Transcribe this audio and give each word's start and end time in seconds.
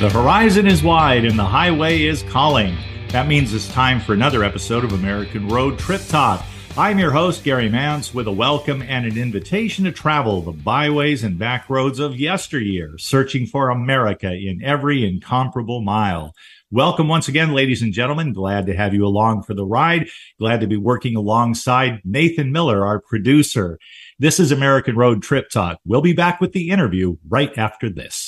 The 0.00 0.10
horizon 0.10 0.68
is 0.68 0.80
wide 0.80 1.24
and 1.24 1.36
the 1.36 1.44
highway 1.44 2.04
is 2.04 2.22
calling. 2.22 2.76
That 3.08 3.26
means 3.26 3.52
it's 3.52 3.66
time 3.66 3.98
for 4.00 4.12
another 4.12 4.44
episode 4.44 4.84
of 4.84 4.92
American 4.92 5.48
Road 5.48 5.76
Trip 5.76 6.00
Talk. 6.06 6.46
I'm 6.76 7.00
your 7.00 7.10
host, 7.10 7.42
Gary 7.42 7.68
Mance, 7.68 8.14
with 8.14 8.28
a 8.28 8.32
welcome 8.32 8.80
and 8.80 9.06
an 9.06 9.18
invitation 9.18 9.86
to 9.86 9.90
travel 9.90 10.40
the 10.40 10.52
byways 10.52 11.24
and 11.24 11.36
back 11.36 11.68
roads 11.68 11.98
of 11.98 12.14
yesteryear, 12.14 12.96
searching 12.96 13.44
for 13.44 13.70
America 13.70 14.32
in 14.32 14.62
every 14.62 15.04
incomparable 15.04 15.80
mile. 15.80 16.32
Welcome 16.70 17.08
once 17.08 17.26
again, 17.26 17.52
ladies 17.52 17.82
and 17.82 17.92
gentlemen. 17.92 18.32
Glad 18.32 18.66
to 18.66 18.76
have 18.76 18.94
you 18.94 19.04
along 19.04 19.42
for 19.42 19.54
the 19.54 19.66
ride. 19.66 20.06
Glad 20.38 20.60
to 20.60 20.68
be 20.68 20.76
working 20.76 21.16
alongside 21.16 22.02
Nathan 22.04 22.52
Miller, 22.52 22.86
our 22.86 23.00
producer. 23.00 23.80
This 24.20 24.38
is 24.38 24.52
American 24.52 24.94
Road 24.94 25.24
Trip 25.24 25.50
Talk. 25.50 25.80
We'll 25.84 26.02
be 26.02 26.12
back 26.12 26.40
with 26.40 26.52
the 26.52 26.70
interview 26.70 27.16
right 27.28 27.50
after 27.58 27.90
this. 27.90 28.27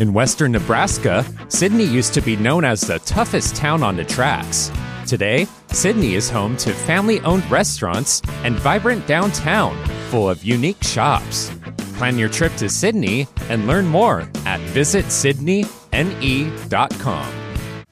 In 0.00 0.12
western 0.14 0.52
Nebraska, 0.52 1.26
Sidney 1.48 1.84
used 1.84 2.14
to 2.14 2.22
be 2.22 2.34
known 2.34 2.64
as 2.64 2.80
the 2.80 3.00
toughest 3.00 3.54
town 3.54 3.82
on 3.82 3.96
the 3.96 4.04
tracks. 4.04 4.72
Today, 5.06 5.46
Sidney 5.72 6.14
is 6.14 6.30
home 6.30 6.56
to 6.56 6.72
family 6.72 7.20
owned 7.20 7.44
restaurants 7.50 8.22
and 8.42 8.54
vibrant 8.54 9.06
downtown 9.06 9.76
full 10.08 10.30
of 10.30 10.42
unique 10.42 10.82
shops. 10.82 11.50
Plan 11.98 12.16
your 12.16 12.30
trip 12.30 12.56
to 12.56 12.70
Sidney 12.70 13.28
and 13.50 13.66
learn 13.66 13.86
more 13.86 14.22
at 14.46 14.60
visitsidneyne.com. 14.72 17.34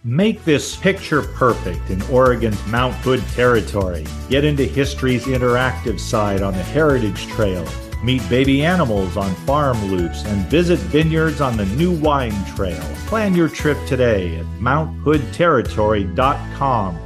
Make 0.03 0.43
this 0.47 0.77
picture 0.77 1.21
perfect 1.21 1.91
in 1.91 2.01
Oregon's 2.05 2.67
Mount 2.69 2.95
Hood 2.95 3.23
territory. 3.35 4.07
Get 4.31 4.47
into 4.47 4.65
history's 4.65 5.27
interactive 5.27 6.01
side 6.01 6.41
on 6.41 6.55
the 6.55 6.63
Heritage 6.63 7.27
Trail. 7.27 7.69
Meet 8.03 8.29
baby 8.31 8.65
animals 8.65 9.17
on 9.17 9.35
farm 9.35 9.85
loops 9.87 10.25
and 10.25 10.47
visit 10.47 10.79
vineyards 10.79 11.41
on 11.41 11.57
the 11.57 11.67
New 11.67 11.99
Wine 11.99 12.45
Trail. 12.55 12.81
Plan 13.07 13.35
your 13.35 13.49
trip 13.49 13.77
today 13.89 14.37
at 14.37 14.47
MountHoodTerritory.com. 14.61 16.99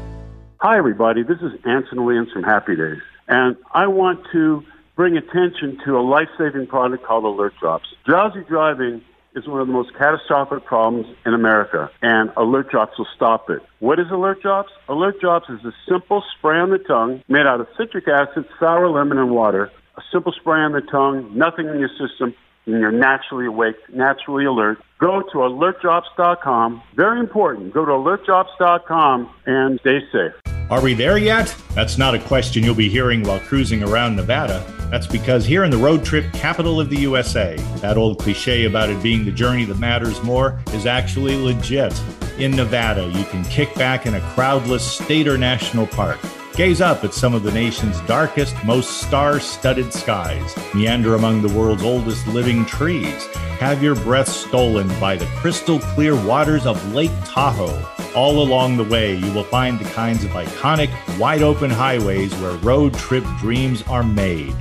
Hi, 0.59 0.77
everybody. 0.77 1.23
This 1.23 1.39
is 1.41 1.53
Anson 1.65 2.05
Williams 2.05 2.31
from 2.31 2.43
Happy 2.43 2.77
Days, 2.77 3.01
and 3.27 3.57
I 3.73 3.87
want 3.87 4.21
to 4.33 4.63
bring 4.95 5.17
attention 5.17 5.79
to 5.87 5.97
a 5.97 6.03
life 6.03 6.29
saving 6.37 6.67
product 6.67 7.05
called 7.05 7.25
Alert 7.25 7.55
Drops. 7.59 7.89
Drowsy 8.05 8.45
driving 8.47 9.01
is 9.35 9.49
one 9.49 9.63
of 9.63 9.67
the 9.67 9.73
most 9.73 9.95
catastrophic 9.95 10.67
problems 10.67 11.07
in 11.25 11.33
America, 11.33 11.91
and 12.03 12.31
Alert 12.37 12.69
Drops 12.71 12.99
will 12.99 13.09
stop 13.17 13.49
it. 13.49 13.63
What 13.81 13.99
is 13.99 14.11
Alert 14.11 14.43
Drops? 14.43 14.73
Alert 14.89 15.21
Drops 15.21 15.49
is 15.49 15.65
a 15.65 15.73
simple 15.89 16.23
spray 16.37 16.59
on 16.59 16.69
the 16.69 16.77
tongue 16.79 17.23
made 17.29 17.47
out 17.47 17.63
of 17.63 17.69
citric 17.79 18.09
acid, 18.09 18.45
sour 18.61 18.91
lemon, 18.91 19.17
and 19.17 19.31
water. 19.31 19.71
A 19.97 20.03
simple 20.11 20.33
spray 20.33 20.61
on 20.61 20.73
the 20.73 20.81
tongue, 20.81 21.37
nothing 21.37 21.69
in 21.69 21.79
your 21.79 21.91
system, 21.91 22.35
and 22.67 22.81
you're 22.81 22.93
naturally 22.93 23.47
awake, 23.47 23.77
naturally 23.93 24.45
alert. 24.45 24.79
Go 24.99 25.21
to 25.21 25.39
alertdrops.com. 25.39 26.83
Very 26.95 27.21
important. 27.21 27.75
Go 27.75 27.85
to 27.85 27.93
alertdrops.com 27.93 29.29
and 29.47 29.81
stay 29.81 30.01
safe. 30.11 30.33
Are 30.71 30.81
we 30.81 30.95
there 30.95 31.19
yet? 31.19 31.55
That's 31.75 31.99
not 31.99 32.15
a 32.15 32.19
question 32.19 32.63
you'll 32.63 32.75
be 32.75 32.89
hearing 32.89 33.23
while 33.25 33.41
cruising 33.41 33.83
around 33.83 34.17
Nevada. 34.17 34.65
That's 34.91 35.07
because 35.07 35.45
here 35.45 35.65
in 35.65 35.71
the 35.71 35.77
road 35.77 36.05
trip 36.05 36.33
capital 36.33 36.81
of 36.81 36.89
the 36.89 37.01
USA, 37.01 37.57
that 37.83 37.99
old 37.99 38.19
cliche 38.19 38.65
about 38.65 38.89
it 38.89 39.03
being 39.03 39.25
the 39.27 39.33
journey 39.33 39.65
that 39.67 39.79
matters 39.79 40.23
more 40.23 40.63
is 40.73 40.87
actually 40.87 41.37
legit. 41.37 41.93
In 42.39 42.53
Nevada, 42.53 43.09
you 43.09 43.25
can 43.25 43.45
kick 43.45 43.75
back 43.75 44.07
in 44.07 44.15
a 44.15 44.21
crowdless 44.21 44.81
state 44.81 45.29
or 45.29 45.37
national 45.37 45.87
park. 45.87 46.19
Gaze 46.55 46.83
up 46.83 47.03
at 47.03 47.15
some 47.15 47.33
of 47.33 47.45
the 47.45 47.51
nation's 47.51 47.99
darkest, 48.03 48.63
most 48.63 49.01
star 49.01 49.41
studded 49.41 49.91
skies, 49.91 50.55
meander 50.75 51.15
among 51.15 51.41
the 51.41 51.59
world's 51.59 51.83
oldest 51.83 52.27
living 52.27 52.67
trees, 52.67 53.27
have 53.59 53.83
your 53.83 53.95
breath 53.95 54.29
stolen 54.29 54.87
by 55.01 55.17
the 55.17 55.25
crystal 55.37 55.81
clear 55.81 56.15
waters 56.27 56.67
of 56.67 56.93
Lake 56.93 57.11
Tahoe. 57.25 57.83
All 58.15 58.43
along 58.43 58.77
the 58.77 58.85
way, 58.85 59.15
you 59.15 59.33
will 59.33 59.45
find 59.45 59.79
the 59.79 59.89
kinds 59.93 60.25
of 60.25 60.33
iconic, 60.33 60.91
wide 61.19 61.41
open 61.41 61.71
highways 61.71 62.35
where 62.35 62.53
road 62.59 62.93
trip 62.95 63.25
dreams 63.39 63.83
are 63.85 64.03
made. 64.03 64.55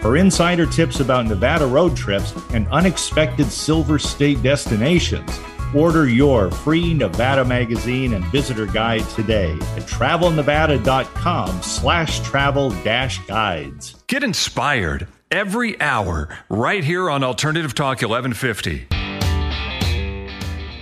For 0.00 0.16
insider 0.16 0.64
tips 0.64 1.00
about 1.00 1.26
Nevada 1.26 1.66
road 1.66 1.94
trips 1.94 2.34
and 2.54 2.66
unexpected 2.68 3.52
Silver 3.52 3.98
State 3.98 4.42
destinations, 4.42 5.38
order 5.74 6.08
your 6.08 6.50
free 6.50 6.94
Nevada 6.94 7.44
magazine 7.44 8.14
and 8.14 8.24
visitor 8.26 8.66
guide 8.66 9.08
today 9.10 9.52
at 9.52 9.82
travelnevada.com 9.82 11.62
slash 11.62 12.20
travel 12.20 12.70
dash 12.82 13.18
guides. 13.26 13.96
Get 14.06 14.22
inspired 14.22 15.08
every 15.30 15.80
hour 15.80 16.28
right 16.48 16.84
here 16.84 17.10
on 17.10 17.24
Alternative 17.24 17.74
Talk 17.74 18.02
1150. 18.02 18.86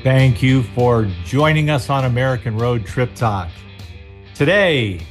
Thank 0.03 0.43
you 0.43 0.65
for 0.75 1.09
joining 1.25 1.71
us 1.71 1.89
on 1.89 2.05
American 2.05 2.59
Road 2.59 2.85
Trip 2.85 3.15
Talk. 3.15 3.49
Today, 4.35 5.07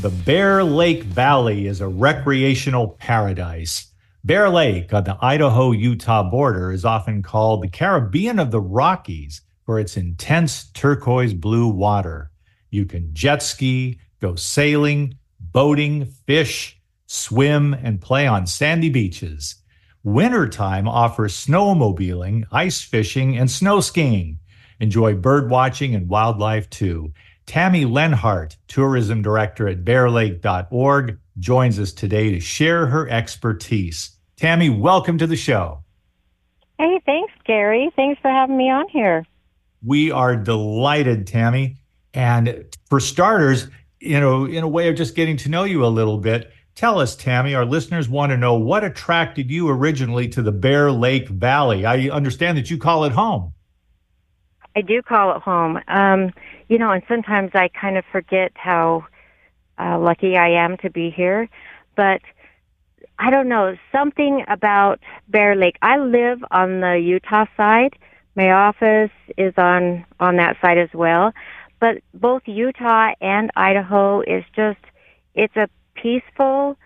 the 0.00 0.08
Bear 0.08 0.64
Lake 0.64 1.02
Valley 1.02 1.66
is 1.66 1.80
a 1.80 1.86
recreational 1.86 2.88
paradise. 2.98 3.91
Bear 4.24 4.48
Lake 4.50 4.94
on 4.94 5.02
the 5.02 5.18
Idaho 5.20 5.72
Utah 5.72 6.22
border 6.22 6.70
is 6.70 6.84
often 6.84 7.24
called 7.24 7.60
the 7.60 7.68
Caribbean 7.68 8.38
of 8.38 8.52
the 8.52 8.60
Rockies 8.60 9.40
for 9.66 9.80
its 9.80 9.96
intense 9.96 10.70
turquoise 10.70 11.34
blue 11.34 11.66
water. 11.66 12.30
You 12.70 12.86
can 12.86 13.12
jet 13.12 13.42
ski, 13.42 13.98
go 14.20 14.36
sailing, 14.36 15.18
boating, 15.40 16.04
fish, 16.04 16.80
swim, 17.06 17.74
and 17.74 18.00
play 18.00 18.28
on 18.28 18.46
sandy 18.46 18.90
beaches. 18.90 19.56
Wintertime 20.04 20.86
offers 20.86 21.34
snowmobiling, 21.34 22.44
ice 22.52 22.80
fishing, 22.80 23.36
and 23.36 23.50
snow 23.50 23.80
skiing. 23.80 24.38
Enjoy 24.78 25.16
bird 25.16 25.50
watching 25.50 25.96
and 25.96 26.08
wildlife 26.08 26.70
too. 26.70 27.12
Tami 27.46 27.90
Leonhardt, 27.90 28.56
tourism 28.68 29.22
director 29.22 29.68
at 29.68 29.84
bearlake.org, 29.84 31.18
joins 31.38 31.78
us 31.78 31.92
today 31.92 32.30
to 32.30 32.40
share 32.40 32.86
her 32.86 33.08
expertise. 33.08 34.16
Tami, 34.36 34.76
welcome 34.76 35.18
to 35.18 35.26
the 35.26 35.36
show. 35.36 35.82
Hey, 36.78 37.00
thanks, 37.06 37.32
Gary. 37.44 37.90
Thanks 37.96 38.20
for 38.20 38.30
having 38.30 38.56
me 38.56 38.70
on 38.70 38.88
here. 38.88 39.24
We 39.84 40.10
are 40.10 40.36
delighted, 40.36 41.26
Tami. 41.26 41.76
And 42.14 42.64
for 42.88 43.00
starters, 43.00 43.68
you 44.00 44.20
know, 44.20 44.44
in 44.44 44.62
a 44.62 44.68
way 44.68 44.88
of 44.88 44.96
just 44.96 45.14
getting 45.14 45.36
to 45.38 45.48
know 45.48 45.64
you 45.64 45.84
a 45.84 45.88
little 45.88 46.18
bit, 46.18 46.52
Tell 46.74 46.98
us, 46.98 47.14
Tami, 47.14 47.56
our 47.56 47.66
listeners 47.66 48.08
want 48.08 48.30
to 48.30 48.36
know 48.36 48.54
what 48.54 48.82
attracted 48.82 49.50
you 49.50 49.68
originally 49.68 50.28
to 50.28 50.42
the 50.42 50.52
Bear 50.52 50.90
Lake 50.90 51.28
Valley. 51.28 51.84
I 51.84 52.08
understand 52.08 52.56
that 52.56 52.70
you 52.70 52.78
call 52.78 53.04
it 53.04 53.12
home. 53.12 53.52
I 54.74 54.80
do 54.82 55.02
call 55.02 55.36
it 55.36 55.42
home. 55.42 55.78
Um, 55.88 56.32
you 56.68 56.78
know, 56.78 56.90
and 56.90 57.02
sometimes 57.08 57.50
I 57.54 57.68
kind 57.68 57.98
of 57.98 58.04
forget 58.10 58.52
how 58.54 59.06
uh, 59.78 59.98
lucky 59.98 60.36
I 60.36 60.64
am 60.64 60.76
to 60.78 60.90
be 60.90 61.10
here. 61.10 61.48
But 61.96 62.20
I 63.18 63.30
don't 63.30 63.48
know, 63.48 63.76
something 63.90 64.44
about 64.48 65.00
Bear 65.28 65.54
Lake. 65.54 65.76
I 65.82 65.98
live 65.98 66.42
on 66.50 66.80
the 66.80 66.98
Utah 66.98 67.46
side. 67.56 67.96
My 68.34 68.50
office 68.50 69.10
is 69.36 69.52
on 69.58 70.06
on 70.18 70.36
that 70.36 70.56
side 70.62 70.78
as 70.78 70.88
well. 70.94 71.32
But 71.80 71.98
both 72.14 72.42
Utah 72.46 73.12
and 73.20 73.50
Idaho 73.54 74.20
is 74.22 74.44
just 74.56 74.78
it's 75.34 75.56
a 75.56 75.68
peaceful, 75.94 76.76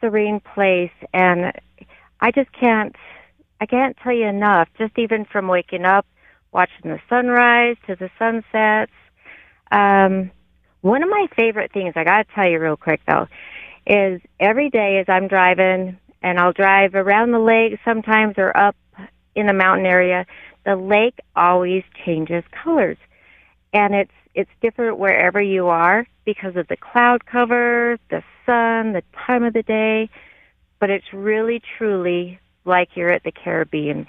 serene 0.00 0.40
place, 0.40 0.92
and 1.12 1.52
I 2.20 2.30
just 2.30 2.50
can't. 2.52 2.96
I 3.60 3.66
can't 3.66 3.96
tell 4.02 4.12
you 4.12 4.26
enough. 4.26 4.68
Just 4.78 4.98
even 4.98 5.24
from 5.24 5.48
waking 5.48 5.84
up, 5.84 6.06
watching 6.56 6.90
the 6.90 6.98
sunrise 7.10 7.76
to 7.86 7.94
the 7.96 8.08
sunsets. 8.18 8.92
Um, 9.70 10.30
one 10.80 11.02
of 11.02 11.10
my 11.10 11.26
favorite 11.36 11.70
things, 11.70 11.92
I 11.96 12.04
got 12.04 12.26
to 12.26 12.34
tell 12.34 12.48
you 12.48 12.58
real 12.58 12.78
quick 12.78 13.02
though, 13.06 13.28
is 13.86 14.22
every 14.40 14.70
day 14.70 14.98
as 14.98 15.06
I'm 15.06 15.28
driving, 15.28 15.98
and 16.22 16.40
I'll 16.40 16.54
drive 16.54 16.94
around 16.94 17.32
the 17.32 17.38
lake 17.38 17.78
sometimes 17.84 18.36
or 18.38 18.56
up 18.56 18.74
in 19.34 19.46
the 19.46 19.52
mountain 19.52 19.84
area, 19.84 20.24
the 20.64 20.76
lake 20.76 21.18
always 21.36 21.84
changes 22.04 22.42
colors. 22.64 22.96
And 23.74 23.94
it's 23.94 24.10
it's 24.34 24.50
different 24.62 24.98
wherever 24.98 25.40
you 25.40 25.66
are 25.68 26.06
because 26.24 26.56
of 26.56 26.68
the 26.68 26.76
cloud 26.76 27.26
cover, 27.26 27.98
the 28.08 28.22
sun, 28.46 28.94
the 28.94 29.02
time 29.26 29.44
of 29.44 29.52
the 29.52 29.62
day, 29.62 30.08
but 30.80 30.88
it's 30.88 31.12
really 31.12 31.60
truly 31.76 32.38
like 32.64 32.90
you're 32.94 33.10
at 33.10 33.24
the 33.24 33.32
Caribbean. 33.32 34.06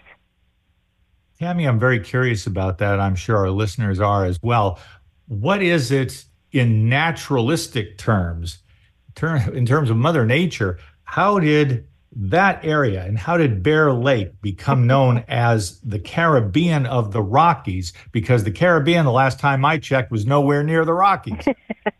Tami, 1.39 1.67
I'm 1.67 1.79
very 1.79 1.99
curious 1.99 2.47
about 2.47 2.79
that. 2.79 2.99
I'm 2.99 3.15
sure 3.15 3.37
our 3.37 3.51
listeners 3.51 3.99
are 3.99 4.25
as 4.25 4.39
well. 4.41 4.79
What 5.27 5.61
is 5.61 5.91
it 5.91 6.25
in 6.51 6.89
naturalistic 6.89 7.97
terms, 7.97 8.59
in 9.21 9.65
terms 9.65 9.89
of 9.89 9.97
Mother 9.97 10.25
Nature? 10.25 10.79
How 11.03 11.39
did 11.39 11.87
that 12.15 12.65
area 12.65 13.03
and 13.03 13.19
how 13.19 13.37
did 13.37 13.61
Bear 13.61 13.93
Lake 13.93 14.41
become 14.41 14.87
known 14.87 15.23
as 15.27 15.79
the 15.81 15.99
Caribbean 15.99 16.87
of 16.87 17.11
the 17.11 17.21
Rockies? 17.21 17.93
Because 18.11 18.43
the 18.43 18.51
Caribbean, 18.51 19.05
the 19.05 19.11
last 19.11 19.39
time 19.39 19.63
I 19.63 19.77
checked, 19.77 20.11
was 20.11 20.25
nowhere 20.25 20.63
near 20.63 20.85
the 20.85 20.93
Rockies. 20.93 21.45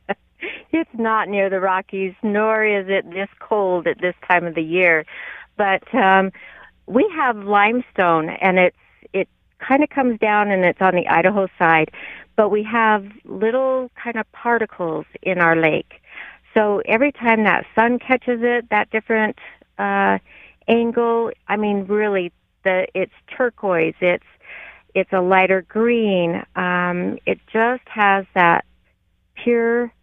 it's 0.71 0.89
not 0.93 1.29
near 1.29 1.49
the 1.49 1.59
Rockies, 1.59 2.15
nor 2.23 2.65
is 2.65 2.87
it 2.89 3.07
this 3.11 3.29
cold 3.39 3.85
at 3.85 4.01
this 4.01 4.15
time 4.27 4.45
of 4.45 4.55
the 4.55 4.63
year. 4.63 5.05
But 5.57 5.93
um, 5.93 6.31
we 6.87 7.07
have 7.15 7.37
limestone, 7.37 8.29
and 8.29 8.57
it's 8.57 8.75
it 8.75 8.75
kind 9.59 9.83
of 9.83 9.89
comes 9.89 10.19
down 10.19 10.51
and 10.51 10.65
it's 10.65 10.81
on 10.81 10.95
the 10.95 11.07
Idaho 11.07 11.47
side, 11.57 11.91
but 12.35 12.49
we 12.49 12.63
have 12.63 13.05
little 13.25 13.91
kind 14.01 14.17
of 14.17 14.31
particles 14.31 15.05
in 15.21 15.39
our 15.39 15.55
lake. 15.55 16.01
So 16.53 16.81
every 16.85 17.11
time 17.11 17.43
that 17.43 17.65
sun 17.75 17.99
catches 17.99 18.39
it, 18.41 18.69
that 18.69 18.89
different 18.89 19.37
uh, 19.77 20.17
angle, 20.67 21.31
I 21.47 21.57
mean, 21.57 21.85
really, 21.85 22.31
the 22.63 22.87
it's 22.93 23.13
turquoise. 23.35 23.95
It's 24.01 24.25
it's 24.95 25.13
a 25.13 25.21
lighter 25.21 25.61
green. 25.61 26.43
Um, 26.55 27.19
it 27.25 27.39
just 27.51 27.83
has 27.87 28.25
that 28.33 28.65
pure, 29.35 29.93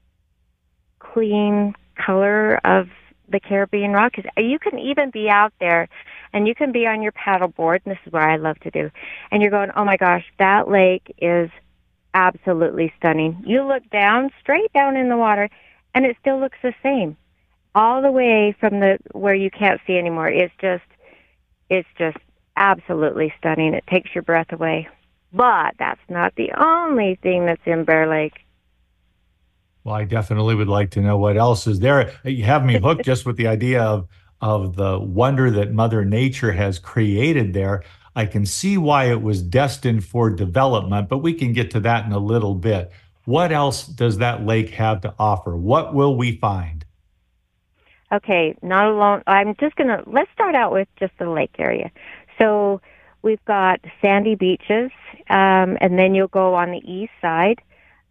clean 1.00 1.74
color 1.96 2.60
of 2.64 2.88
the 3.28 3.40
Caribbean 3.40 3.92
Rockies. 3.92 4.26
You 4.36 4.58
can 4.58 4.78
even 4.78 5.10
be 5.10 5.28
out 5.28 5.52
there 5.58 5.88
and 6.34 6.48
you 6.48 6.54
can 6.54 6.72
be 6.72 6.86
on 6.86 7.00
your 7.00 7.12
paddleboard, 7.12 7.80
and 7.84 7.94
this 7.94 7.98
is 8.04 8.12
what 8.12 8.22
I 8.22 8.36
love 8.36 8.58
to 8.60 8.70
do, 8.70 8.90
and 9.30 9.40
you're 9.40 9.52
going, 9.52 9.70
oh 9.74 9.84
my 9.84 9.96
gosh, 9.96 10.24
that 10.38 10.68
lake 10.68 11.14
is 11.18 11.48
absolutely 12.12 12.92
stunning. 12.98 13.42
You 13.46 13.66
look 13.66 13.88
down, 13.90 14.30
straight 14.40 14.72
down 14.72 14.96
in 14.96 15.08
the 15.08 15.16
water, 15.16 15.48
and 15.94 16.04
it 16.04 16.16
still 16.20 16.38
looks 16.38 16.58
the 16.62 16.74
same. 16.82 17.16
All 17.76 18.02
the 18.02 18.10
way 18.10 18.54
from 18.60 18.80
the 18.80 18.98
where 19.12 19.34
you 19.34 19.50
can't 19.50 19.80
see 19.86 19.96
anymore. 19.96 20.28
It's 20.28 20.54
just 20.60 20.84
it's 21.70 21.88
just 21.98 22.18
absolutely 22.56 23.32
stunning. 23.38 23.74
It 23.74 23.84
takes 23.88 24.14
your 24.14 24.22
breath 24.22 24.52
away. 24.52 24.88
But 25.32 25.74
that's 25.78 26.00
not 26.08 26.34
the 26.36 26.52
only 26.52 27.18
thing 27.20 27.46
that's 27.46 27.66
in 27.66 27.84
Bear 27.84 28.08
Lake. 28.08 28.34
Well, 29.82 29.96
I 29.96 30.04
definitely 30.04 30.54
would 30.54 30.68
like 30.68 30.90
to 30.92 31.00
know 31.00 31.18
what 31.18 31.36
else 31.36 31.66
is 31.66 31.80
there. 31.80 32.12
You 32.24 32.44
have 32.44 32.64
me 32.64 32.78
hooked 32.78 33.04
just 33.04 33.26
with 33.26 33.36
the 33.36 33.48
idea 33.48 33.82
of 33.82 34.08
of 34.44 34.76
the 34.76 34.98
wonder 34.98 35.50
that 35.50 35.72
Mother 35.72 36.04
Nature 36.04 36.52
has 36.52 36.78
created 36.78 37.54
there. 37.54 37.82
I 38.14 38.26
can 38.26 38.44
see 38.44 38.76
why 38.76 39.06
it 39.06 39.22
was 39.22 39.40
destined 39.40 40.04
for 40.04 40.28
development, 40.28 41.08
but 41.08 41.18
we 41.18 41.32
can 41.32 41.54
get 41.54 41.70
to 41.70 41.80
that 41.80 42.04
in 42.04 42.12
a 42.12 42.18
little 42.18 42.54
bit. 42.54 42.92
What 43.24 43.52
else 43.52 43.86
does 43.86 44.18
that 44.18 44.44
lake 44.44 44.68
have 44.70 45.00
to 45.00 45.14
offer? 45.18 45.56
What 45.56 45.94
will 45.94 46.14
we 46.14 46.36
find? 46.36 46.84
Okay, 48.12 48.54
not 48.60 48.86
alone. 48.86 49.22
I'm 49.26 49.56
just 49.58 49.76
going 49.76 49.88
to 49.88 50.04
let's 50.06 50.30
start 50.32 50.54
out 50.54 50.72
with 50.72 50.88
just 51.00 51.14
the 51.18 51.30
lake 51.30 51.56
area. 51.58 51.90
So 52.38 52.82
we've 53.22 53.44
got 53.46 53.80
sandy 54.02 54.34
beaches, 54.34 54.90
um, 55.30 55.78
and 55.80 55.98
then 55.98 56.14
you'll 56.14 56.28
go 56.28 56.54
on 56.54 56.70
the 56.70 56.84
east 56.84 57.12
side 57.22 57.62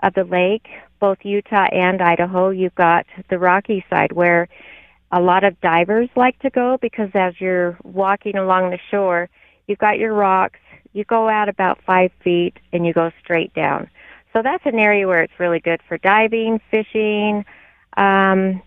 of 0.02 0.16
the 0.16 0.24
lake, 0.24 0.66
both 1.00 1.20
Utah 1.22 1.68
and 1.72 2.02
Idaho. 2.02 2.50
You've 2.50 2.74
got 2.74 3.06
the 3.30 3.38
rocky 3.38 3.86
side 3.88 4.14
where 4.14 4.50
a 5.14 5.22
lot 5.22 5.44
of 5.44 5.62
divers 5.62 6.10
like 6.16 6.38
to 6.40 6.50
go 6.50 6.78
because 6.82 7.10
as 7.14 7.40
you're 7.40 7.78
walking 7.84 8.36
along 8.36 8.72
the 8.72 8.80
shore, 8.90 9.30
you've 9.68 9.78
got 9.78 10.00
your 10.00 10.12
rocks. 10.12 10.60
You 10.92 11.04
go 11.06 11.30
out 11.30 11.50
about 11.50 11.80
five 11.86 12.12
feet 12.24 12.58
and 12.74 12.84
you 12.86 12.94
go 12.94 13.12
straight 13.24 13.54
down. 13.54 13.90
So 14.34 14.42
that's 14.42 14.66
an 14.66 14.80
area 14.80 15.08
where 15.08 15.22
it's 15.22 15.40
really 15.40 15.60
good 15.60 15.82
for 15.88 16.00
diving, 16.00 16.60
fishing, 16.72 17.46
um, 17.96 18.64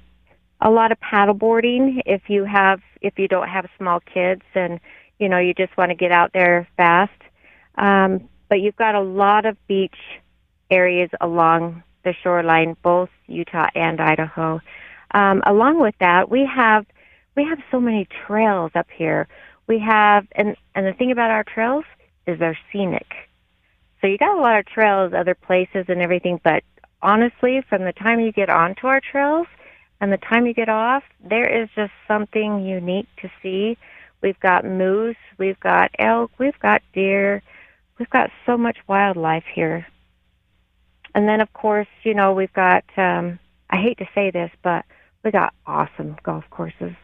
a 0.60 0.70
lot 0.70 0.93
of 0.93 1.00
paddleboarding 1.00 2.00
if 2.06 2.22
you 2.28 2.44
have 2.44 2.81
if 3.02 3.19
you 3.19 3.26
don't 3.28 3.49
have 3.49 3.66
small 3.76 4.00
kids 4.00 4.42
and 4.54 4.81
you 5.19 5.28
know 5.28 5.38
you 5.38 5.52
just 5.52 5.76
want 5.76 5.90
to 5.90 5.96
get 5.96 6.12
out 6.12 6.31
there 6.32 6.69
fast. 6.76 7.20
Um, 7.76 8.28
but 8.49 8.60
you've 8.60 8.76
got 8.76 8.94
a 8.94 9.02
lot 9.02 9.46
of 9.46 9.56
beach 9.66 9.99
areas 10.70 11.10
along 11.20 11.82
the 12.04 12.14
shoreline, 12.22 12.76
both 12.82 13.10
Utah 13.26 13.66
and 13.75 14.00
Idaho. 14.00 14.60
Um, 15.16 15.42
along 15.46 15.80
with 15.80 15.94
that, 15.98 16.30
we 16.30 16.44
have 16.44 16.84
we 17.36 17.44
have 17.44 17.58
so 17.70 17.80
many 17.80 18.06
trails 18.26 18.70
up 18.74 18.88
here. 18.94 19.28
We 19.66 19.78
have 19.78 20.26
and 20.32 20.56
and 20.74 20.86
the 20.86 20.92
thing 20.92 21.10
about 21.10 21.30
our 21.30 21.42
trails 21.42 21.86
is 22.26 22.38
they're 22.38 22.58
scenic. 22.70 23.06
So 24.00 24.08
you 24.08 24.18
got 24.18 24.36
a 24.36 24.40
lot 24.42 24.58
of 24.58 24.66
trails, 24.66 25.14
other 25.16 25.34
places, 25.34 25.86
and 25.88 26.02
everything. 26.02 26.38
But 26.44 26.64
honestly, 27.00 27.62
from 27.66 27.84
the 27.84 27.94
time 27.94 28.20
you 28.20 28.30
get 28.30 28.50
onto 28.50 28.88
our 28.88 29.00
trails 29.00 29.46
and 30.02 30.12
the 30.12 30.18
time 30.18 30.44
you 30.44 30.52
get 30.52 30.68
off, 30.68 31.02
there 31.24 31.62
is 31.62 31.70
just 31.74 31.92
something 32.06 32.66
unique 32.66 33.08
to 33.22 33.30
see. 33.42 33.78
We've 34.20 34.38
got 34.40 34.66
moose, 34.66 35.16
we've 35.38 35.60
got 35.60 35.92
elk, 35.98 36.30
we've 36.38 36.58
got 36.60 36.82
deer, 36.92 37.42
we've 37.98 38.10
got 38.10 38.30
so 38.44 38.58
much 38.58 38.76
wildlife 38.86 39.44
here. 39.54 39.86
And 41.14 41.26
then, 41.26 41.40
of 41.40 41.50
course, 41.54 41.88
you 42.02 42.12
know, 42.12 42.34
we've 42.34 42.52
got, 42.52 42.84
um, 42.98 43.38
I 43.70 43.78
hate 43.78 43.96
to 43.98 44.08
say 44.14 44.30
this, 44.30 44.50
but 44.62 44.84
we 45.26 45.32
got 45.32 45.52
awesome 45.67 46.17
golf 46.23 46.44
courses. 46.50 46.94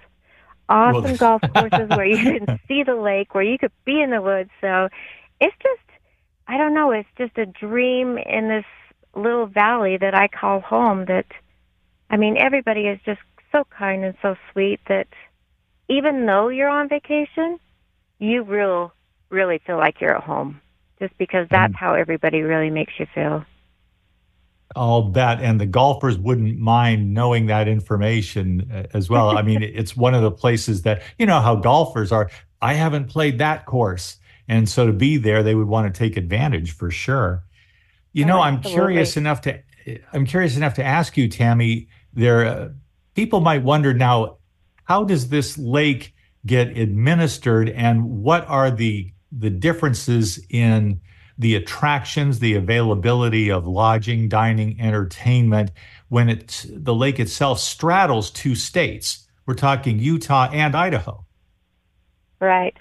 Awesome 0.68 1.02
well, 1.02 1.16
golf 1.16 1.42
courses 1.54 1.88
where 1.90 2.06
you 2.06 2.16
can 2.16 2.60
see 2.68 2.84
the 2.84 2.94
lake, 2.94 3.34
where 3.34 3.42
you 3.42 3.58
could 3.58 3.72
be 3.84 4.00
in 4.00 4.10
the 4.10 4.22
woods. 4.22 4.50
So 4.60 4.88
it's 5.40 5.56
just, 5.60 6.00
I 6.46 6.56
don't 6.56 6.72
know, 6.72 6.92
it's 6.92 7.08
just 7.18 7.36
a 7.36 7.46
dream 7.46 8.16
in 8.16 8.48
this 8.48 8.64
little 9.16 9.46
valley 9.46 9.96
that 9.96 10.14
I 10.14 10.28
call 10.28 10.60
home 10.60 11.06
that, 11.06 11.26
I 12.10 12.16
mean, 12.16 12.36
everybody 12.38 12.82
is 12.82 13.00
just 13.04 13.20
so 13.50 13.64
kind 13.76 14.04
and 14.04 14.14
so 14.22 14.36
sweet 14.52 14.78
that 14.86 15.08
even 15.88 16.24
though 16.24 16.48
you're 16.48 16.68
on 16.68 16.88
vacation, 16.88 17.58
you 18.20 18.44
real 18.44 18.92
really 19.30 19.60
feel 19.66 19.78
like 19.78 20.00
you're 20.00 20.16
at 20.16 20.22
home 20.22 20.60
just 21.00 21.18
because 21.18 21.48
that's 21.50 21.72
mm. 21.72 21.76
how 21.76 21.94
everybody 21.94 22.42
really 22.42 22.70
makes 22.70 22.92
you 23.00 23.06
feel. 23.12 23.44
I'll 24.74 25.02
bet. 25.02 25.40
And 25.40 25.60
the 25.60 25.66
golfers 25.66 26.18
wouldn't 26.18 26.58
mind 26.58 27.12
knowing 27.12 27.46
that 27.46 27.68
information 27.68 28.70
uh, 28.72 28.84
as 28.94 29.10
well. 29.10 29.36
I 29.36 29.42
mean, 29.42 29.62
it's 29.62 29.96
one 29.96 30.14
of 30.14 30.22
the 30.22 30.30
places 30.30 30.82
that, 30.82 31.02
you 31.18 31.26
know, 31.26 31.40
how 31.40 31.56
golfers 31.56 32.12
are. 32.12 32.30
I 32.60 32.74
haven't 32.74 33.08
played 33.08 33.38
that 33.38 33.66
course. 33.66 34.18
And 34.48 34.68
so 34.68 34.86
to 34.86 34.92
be 34.92 35.16
there, 35.16 35.42
they 35.42 35.54
would 35.54 35.68
want 35.68 35.92
to 35.92 35.98
take 35.98 36.16
advantage 36.16 36.72
for 36.72 36.90
sure. 36.90 37.44
You 38.12 38.26
know, 38.26 38.40
I'm 38.40 38.60
curious 38.60 39.16
enough 39.16 39.40
to, 39.42 39.60
I'm 40.12 40.26
curious 40.26 40.56
enough 40.56 40.74
to 40.74 40.84
ask 40.84 41.16
you, 41.16 41.28
Tami, 41.28 41.88
there, 42.12 42.44
uh, 42.44 42.68
people 43.14 43.40
might 43.40 43.62
wonder 43.62 43.94
now, 43.94 44.36
how 44.84 45.04
does 45.04 45.30
this 45.30 45.56
lake 45.56 46.14
get 46.44 46.76
administered 46.76 47.70
and 47.70 48.22
what 48.22 48.46
are 48.48 48.70
the, 48.70 49.12
the 49.30 49.48
differences 49.48 50.44
in 50.50 51.00
the 51.38 51.54
attractions, 51.54 52.38
the 52.38 52.54
availability 52.54 53.50
of 53.50 53.66
lodging, 53.66 54.28
dining, 54.28 54.80
entertainment 54.80 55.70
when 56.08 56.28
it's 56.28 56.66
the 56.70 56.94
lake 56.94 57.18
itself 57.18 57.58
straddles 57.58 58.30
two 58.30 58.54
states. 58.54 59.26
We're 59.46 59.54
talking 59.54 59.98
Utah 59.98 60.48
and 60.52 60.76
Idaho. 60.76 61.24
Right. 62.40 62.76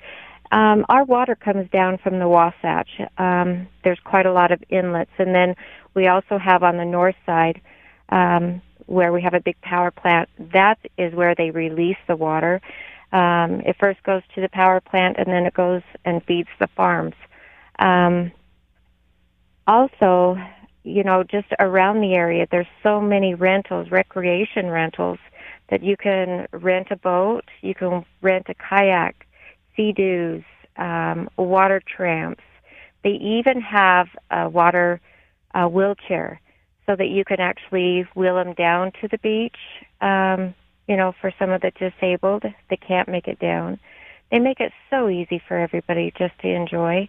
Um, 0.51 0.85
our 0.89 1.05
water 1.05 1.35
comes 1.35 1.69
down 1.69 1.97
from 1.97 2.19
the 2.19 2.27
Wasatch. 2.27 2.89
Um, 3.17 3.67
there's 3.83 3.99
quite 4.03 4.25
a 4.25 4.33
lot 4.33 4.51
of 4.51 4.61
inlets, 4.69 5.11
and 5.17 5.33
then 5.33 5.55
we 5.93 6.07
also 6.07 6.37
have 6.37 6.61
on 6.61 6.77
the 6.77 6.85
north 6.85 7.15
side 7.25 7.61
um, 8.09 8.61
where 8.85 9.13
we 9.13 9.21
have 9.21 9.33
a 9.33 9.39
big 9.39 9.59
power 9.61 9.91
plant. 9.91 10.27
That 10.51 10.77
is 10.97 11.13
where 11.13 11.35
they 11.35 11.51
release 11.51 11.97
the 12.07 12.17
water. 12.17 12.61
Um, 13.13 13.61
it 13.61 13.77
first 13.79 14.03
goes 14.03 14.23
to 14.35 14.41
the 14.41 14.49
power 14.49 14.81
plant, 14.81 15.17
and 15.17 15.27
then 15.27 15.45
it 15.45 15.53
goes 15.53 15.83
and 16.03 16.23
feeds 16.25 16.49
the 16.59 16.67
farms. 16.67 17.15
Um, 17.79 18.31
also, 19.71 20.37
you 20.83 21.03
know, 21.03 21.23
just 21.23 21.47
around 21.59 22.01
the 22.01 22.13
area, 22.13 22.45
there's 22.51 22.67
so 22.83 22.99
many 22.99 23.33
rentals, 23.35 23.89
recreation 23.89 24.69
rentals, 24.69 25.19
that 25.69 25.81
you 25.81 25.95
can 25.95 26.45
rent 26.51 26.87
a 26.91 26.97
boat, 26.97 27.45
you 27.61 27.73
can 27.73 28.05
rent 28.21 28.47
a 28.49 28.53
kayak, 28.53 29.25
sea-doos, 29.75 30.43
um, 30.75 31.29
water 31.37 31.81
tramps. 31.95 32.43
They 33.03 33.11
even 33.11 33.61
have 33.61 34.07
a 34.29 34.49
water 34.49 34.99
uh, 35.53 35.67
wheelchair 35.67 36.41
so 36.85 36.97
that 36.97 37.07
you 37.07 37.23
can 37.23 37.39
actually 37.39 38.05
wheel 38.13 38.35
them 38.35 38.53
down 38.53 38.91
to 38.99 39.07
the 39.07 39.17
beach. 39.19 39.55
Um, 40.01 40.53
you 40.87 40.97
know, 40.97 41.13
for 41.21 41.31
some 41.39 41.51
of 41.51 41.61
the 41.61 41.71
disabled, 41.71 42.43
they 42.69 42.75
can't 42.75 43.07
make 43.07 43.29
it 43.29 43.39
down. 43.39 43.79
They 44.29 44.39
make 44.39 44.59
it 44.59 44.73
so 44.89 45.07
easy 45.07 45.41
for 45.47 45.57
everybody 45.57 46.11
just 46.17 46.37
to 46.39 46.49
enjoy. 46.49 47.07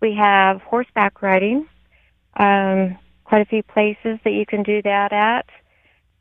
We 0.00 0.14
have 0.14 0.60
horseback 0.60 1.20
riding, 1.20 1.66
um, 2.36 2.98
quite 3.24 3.42
a 3.42 3.46
few 3.46 3.62
places 3.62 4.18
that 4.24 4.32
you 4.32 4.46
can 4.46 4.62
do 4.62 4.82
that 4.82 5.12
at. 5.12 5.46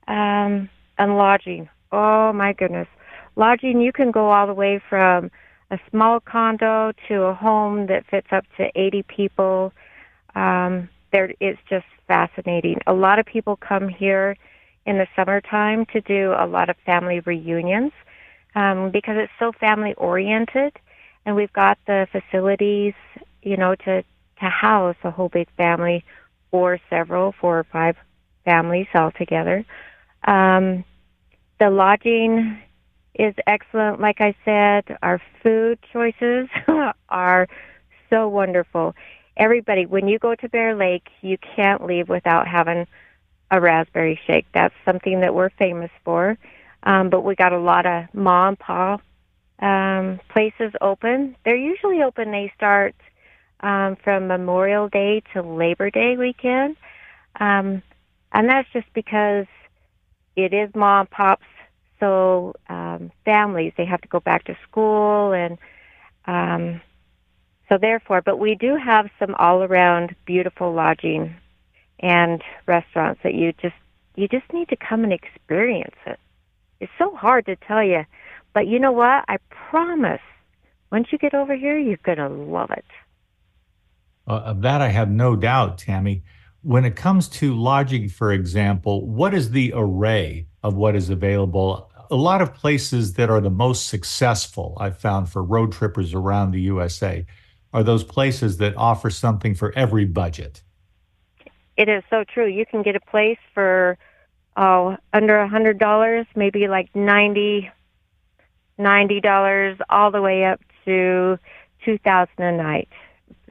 Um, 0.08 0.70
and 0.98 1.17
lodging. 1.17 1.70
Oh 1.91 2.34
my 2.34 2.53
goodness. 2.53 2.88
Lodging, 3.36 3.82
you 3.82 3.91
can 3.91 4.12
go 4.12 4.29
all 4.29 4.48
the 4.48 4.53
way 4.53 4.82
from 4.89 5.32
a 5.72 5.79
small 5.89 6.20
condo 6.20 6.91
to 7.08 7.24
a 7.24 7.34
home 7.34 7.88
that 7.88 8.05
fits 8.10 8.27
up 8.32 8.46
to 8.58 8.70
80 8.75 9.03
people. 9.03 9.74
Um, 10.36 10.89
there, 11.12 11.34
it's 11.39 11.60
just 11.70 11.86
fascinating. 12.08 12.79
A 12.86 12.93
lot 12.93 13.20
of 13.20 13.25
people 13.25 13.55
come 13.55 13.88
here 13.88 14.36
in 14.86 14.98
the 14.98 15.08
summertime 15.15 15.86
to 15.88 16.01
do 16.01 16.34
a 16.38 16.46
lot 16.46 16.70
of 16.70 16.75
family 16.86 17.22
reunions 17.22 17.91
um, 18.55 18.91
because 18.91 19.15
it's 19.17 19.32
so 19.39 19.51
family 19.60 19.93
oriented, 19.96 20.74
and 21.25 21.36
we've 21.36 21.53
got 21.53 21.77
the 21.88 22.08
facilities, 22.12 22.93
you 23.41 23.58
know, 23.58 23.75
to 23.75 24.03
to 24.40 24.46
house 24.46 24.96
a 25.04 25.12
whole 25.12 25.30
big 25.30 25.48
family 25.58 26.04
or 26.52 26.80
several, 26.90 27.34
four 27.40 27.60
or 27.60 27.63
five 27.63 27.96
families 28.46 28.88
all 28.94 29.12
together. 29.12 29.66
Um, 30.25 30.84
the 31.60 31.70
lodging 31.70 32.62
is 33.16 33.36
excellent. 33.48 34.00
Like 34.02 34.22
I 34.22 34.36
said, 34.46 34.98
our 35.02 35.22
food 35.42 35.80
choices 35.92 36.50
are 37.10 37.48
so 38.10 38.28
wonderful. 38.28 38.96
Everybody, 39.38 39.86
when 39.86 40.08
you 40.08 40.20
go 40.20 40.36
to 40.36 40.50
Bear 40.50 40.75
Lake, 40.75 41.08
you 41.22 41.38
can't 41.56 41.86
leave 41.86 42.10
without 42.10 42.48
having 42.48 42.86
a 43.50 43.60
raspberry 43.60 44.20
shake. 44.28 44.46
That's 44.54 44.74
something 44.86 45.22
that 45.22 45.34
we're 45.34 45.50
famous 45.52 45.92
for. 46.04 46.38
Um, 46.84 47.10
but 47.10 47.22
we 47.22 47.36
got 47.36 47.54
a 47.54 47.60
lot 47.60 47.86
of 47.86 48.13
mom 48.13 48.50
and 48.50 48.60
pop 48.60 49.02
um, 49.60 50.20
places 50.30 50.74
open. 50.82 51.36
They're 51.46 51.56
usually 51.56 52.04
open. 52.04 52.32
They 52.32 52.52
start 52.56 52.96
um, 53.63 53.96
from 54.03 54.27
Memorial 54.27 54.89
Day 54.89 55.24
to 55.34 55.41
Labor 55.41 55.89
Day 55.89 56.17
weekend, 56.17 56.75
um, 57.39 57.82
and 58.32 58.50
that's 58.50 58.67
just 58.74 58.88
because 58.93 59.46
it 60.36 60.53
is 60.53 60.70
mom 60.75 61.01
and 61.01 61.10
pops. 61.10 61.46
So 62.00 62.53
um, 62.70 63.12
families 63.24 63.74
they 63.77 63.86
have 63.86 64.01
to 64.01 64.08
go 64.10 64.20
back 64.20 64.43
to 64.46 64.58
school, 64.70 65.32
and 65.32 65.58
um, 66.25 66.82
so 67.70 67.77
therefore, 67.77 68.22
but 68.22 68.38
we 68.38 68.55
do 68.55 68.75
have 68.75 69.10
some 69.17 69.34
all 69.36 69.63
around 69.63 70.15
beautiful 70.25 70.74
lodging 70.74 71.36
and 72.00 72.43
restaurants 72.67 73.22
that 73.24 73.34
you 73.34 73.53
just 73.53 73.75
you 74.15 74.27
just 74.27 74.51
need 74.51 74.67
to 74.70 74.75
come 74.75 75.03
and 75.03 75.13
experience 75.13 75.96
it. 76.05 76.20
It's 76.82 76.91
so 77.00 77.15
hard 77.15 77.46
to 77.46 77.55
tell 77.55 77.84
you, 77.84 78.05
but 78.53 78.67
you 78.67 78.79
know 78.79 78.91
what? 78.91 79.24
I 79.29 79.38
promise 79.50 80.22
once 80.91 81.08
you 81.12 81.17
get 81.17 81.34
over 81.34 81.55
here, 81.55 81.79
you're 81.79 81.98
going 82.03 82.17
to 82.17 82.27
love 82.29 82.70
it. 82.72 82.86
Uh, 84.27 84.32
of 84.46 84.62
that, 84.62 84.82
I 84.82 84.89
have 84.89 85.10
no 85.10 85.36
doubt, 85.36 85.77
Tami. 85.77 86.24
When 86.62 86.86
it 86.86 86.96
comes 86.96 87.27
to 87.30 87.53
lodging, 87.53 88.08
for 88.08 88.32
example, 88.32 89.06
what 89.06 89.34
is 89.34 89.51
the 89.51 89.74
array 89.75 90.48
of 90.63 90.75
what 90.75 90.96
is 90.96 91.10
available? 91.10 91.92
A 92.10 92.15
lot 92.15 92.42
of 92.42 92.53
places 92.53 93.13
that 93.13 93.30
are 93.30 93.42
the 93.42 93.50
most 93.50 93.88
successful, 93.88 94.77
I've 94.80 94.98
found, 94.98 95.30
for 95.30 95.44
road 95.44 95.74
trippers 95.74 96.13
around 96.13 96.51
the 96.51 96.62
USA 96.62 97.25
are 97.74 97.84
those 97.84 98.03
places 98.03 98.58
that 98.58 98.77
offer 98.77 99.10
something 99.10 99.56
for 99.56 99.74
every 99.75 100.06
budget. 100.06 100.62
It 101.75 101.89
is 101.89 102.03
so 102.10 102.24
true. 102.24 102.46
You 102.46 102.65
can 102.65 102.84
get 102.84 102.96
a 102.96 103.00
place 103.00 103.39
for 103.53 103.98
oh 104.56 104.96
under 105.12 105.39
a 105.39 105.48
hundred 105.48 105.80
dollars, 105.80 106.27
maybe 106.36 106.68
like 106.68 106.96
ninety 106.96 107.72
ninety 108.77 109.20
dollars, 109.20 109.77
all 109.89 110.12
the 110.12 110.22
way 110.22 110.46
up 110.46 110.62
to 110.86 111.39
two 111.84 111.98
thousand 112.00 112.44
a 112.44 112.51
night. 112.51 112.89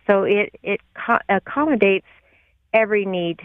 So 0.07 0.25
it 0.25 0.55
it 0.63 0.81
co- 0.95 1.19
accommodates 1.29 2.07
every 2.73 3.05
need 3.05 3.41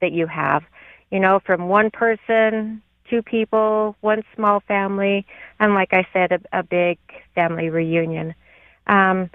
that 0.00 0.12
you 0.12 0.26
have. 0.26 0.64
You 1.10 1.20
know, 1.20 1.40
from 1.40 1.68
one 1.68 1.90
person, 1.90 2.82
two 3.08 3.22
people, 3.22 3.96
one 4.00 4.22
small 4.34 4.60
family, 4.60 5.26
and 5.60 5.74
like 5.74 5.92
I 5.92 6.06
said, 6.12 6.32
a, 6.32 6.58
a 6.58 6.62
big 6.62 6.98
family 7.34 7.68
reunion. 7.68 8.34
Um, 8.86 9.30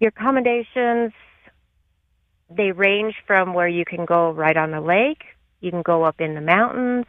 your 0.00 0.08
accommodations 0.08 1.12
they 2.50 2.72
range 2.72 3.14
from 3.26 3.54
where 3.54 3.68
you 3.68 3.84
can 3.84 4.04
go 4.04 4.32
right 4.32 4.56
on 4.56 4.72
the 4.72 4.80
lake, 4.80 5.22
you 5.60 5.70
can 5.70 5.82
go 5.82 6.02
up 6.02 6.20
in 6.20 6.34
the 6.34 6.40
mountains, 6.40 7.06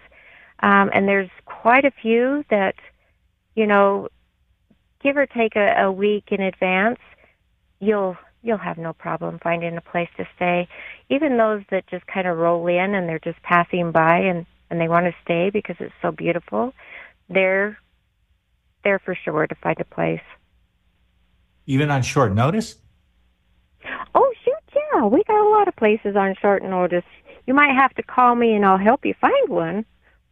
um, 0.59 0.91
and 0.93 1.07
there's 1.07 1.29
quite 1.45 1.83
a 1.83 1.91
few 1.91 2.45
that, 2.49 2.75
you 3.55 3.65
know, 3.65 4.07
give 5.01 5.17
or 5.17 5.25
take 5.25 5.55
a, 5.55 5.83
a 5.83 5.91
week 5.91 6.25
in 6.31 6.41
advance, 6.41 6.99
you'll 7.79 8.15
you'll 8.43 8.57
have 8.57 8.77
no 8.77 8.93
problem 8.93 9.39
finding 9.41 9.77
a 9.77 9.81
place 9.81 10.09
to 10.17 10.27
stay. 10.35 10.67
Even 11.09 11.37
those 11.37 11.63
that 11.69 11.87
just 11.87 12.05
kind 12.07 12.27
of 12.27 12.37
roll 12.37 12.67
in 12.67 12.95
and 12.95 13.07
they're 13.07 13.19
just 13.19 13.41
passing 13.43 13.91
by 13.91 14.17
and 14.17 14.45
and 14.69 14.79
they 14.79 14.87
want 14.87 15.05
to 15.05 15.13
stay 15.21 15.49
because 15.49 15.75
it's 15.79 15.93
so 16.01 16.11
beautiful, 16.11 16.73
they're 17.29 17.77
they're 18.83 18.99
for 18.99 19.15
sure 19.15 19.45
to 19.45 19.55
find 19.55 19.79
a 19.79 19.85
place. 19.85 20.21
Even 21.65 21.91
on 21.91 22.01
short 22.01 22.33
notice? 22.33 22.77
Oh 24.15 24.33
shoot, 24.43 24.81
yeah, 24.93 25.05
we 25.05 25.23
got 25.23 25.45
a 25.45 25.49
lot 25.49 25.67
of 25.67 25.75
places 25.75 26.15
on 26.15 26.35
short 26.41 26.63
notice. 26.63 27.03
You 27.45 27.53
might 27.53 27.75
have 27.75 27.93
to 27.95 28.03
call 28.03 28.35
me 28.35 28.55
and 28.55 28.65
I'll 28.65 28.77
help 28.77 29.05
you 29.05 29.13
find 29.19 29.49
one, 29.49 29.85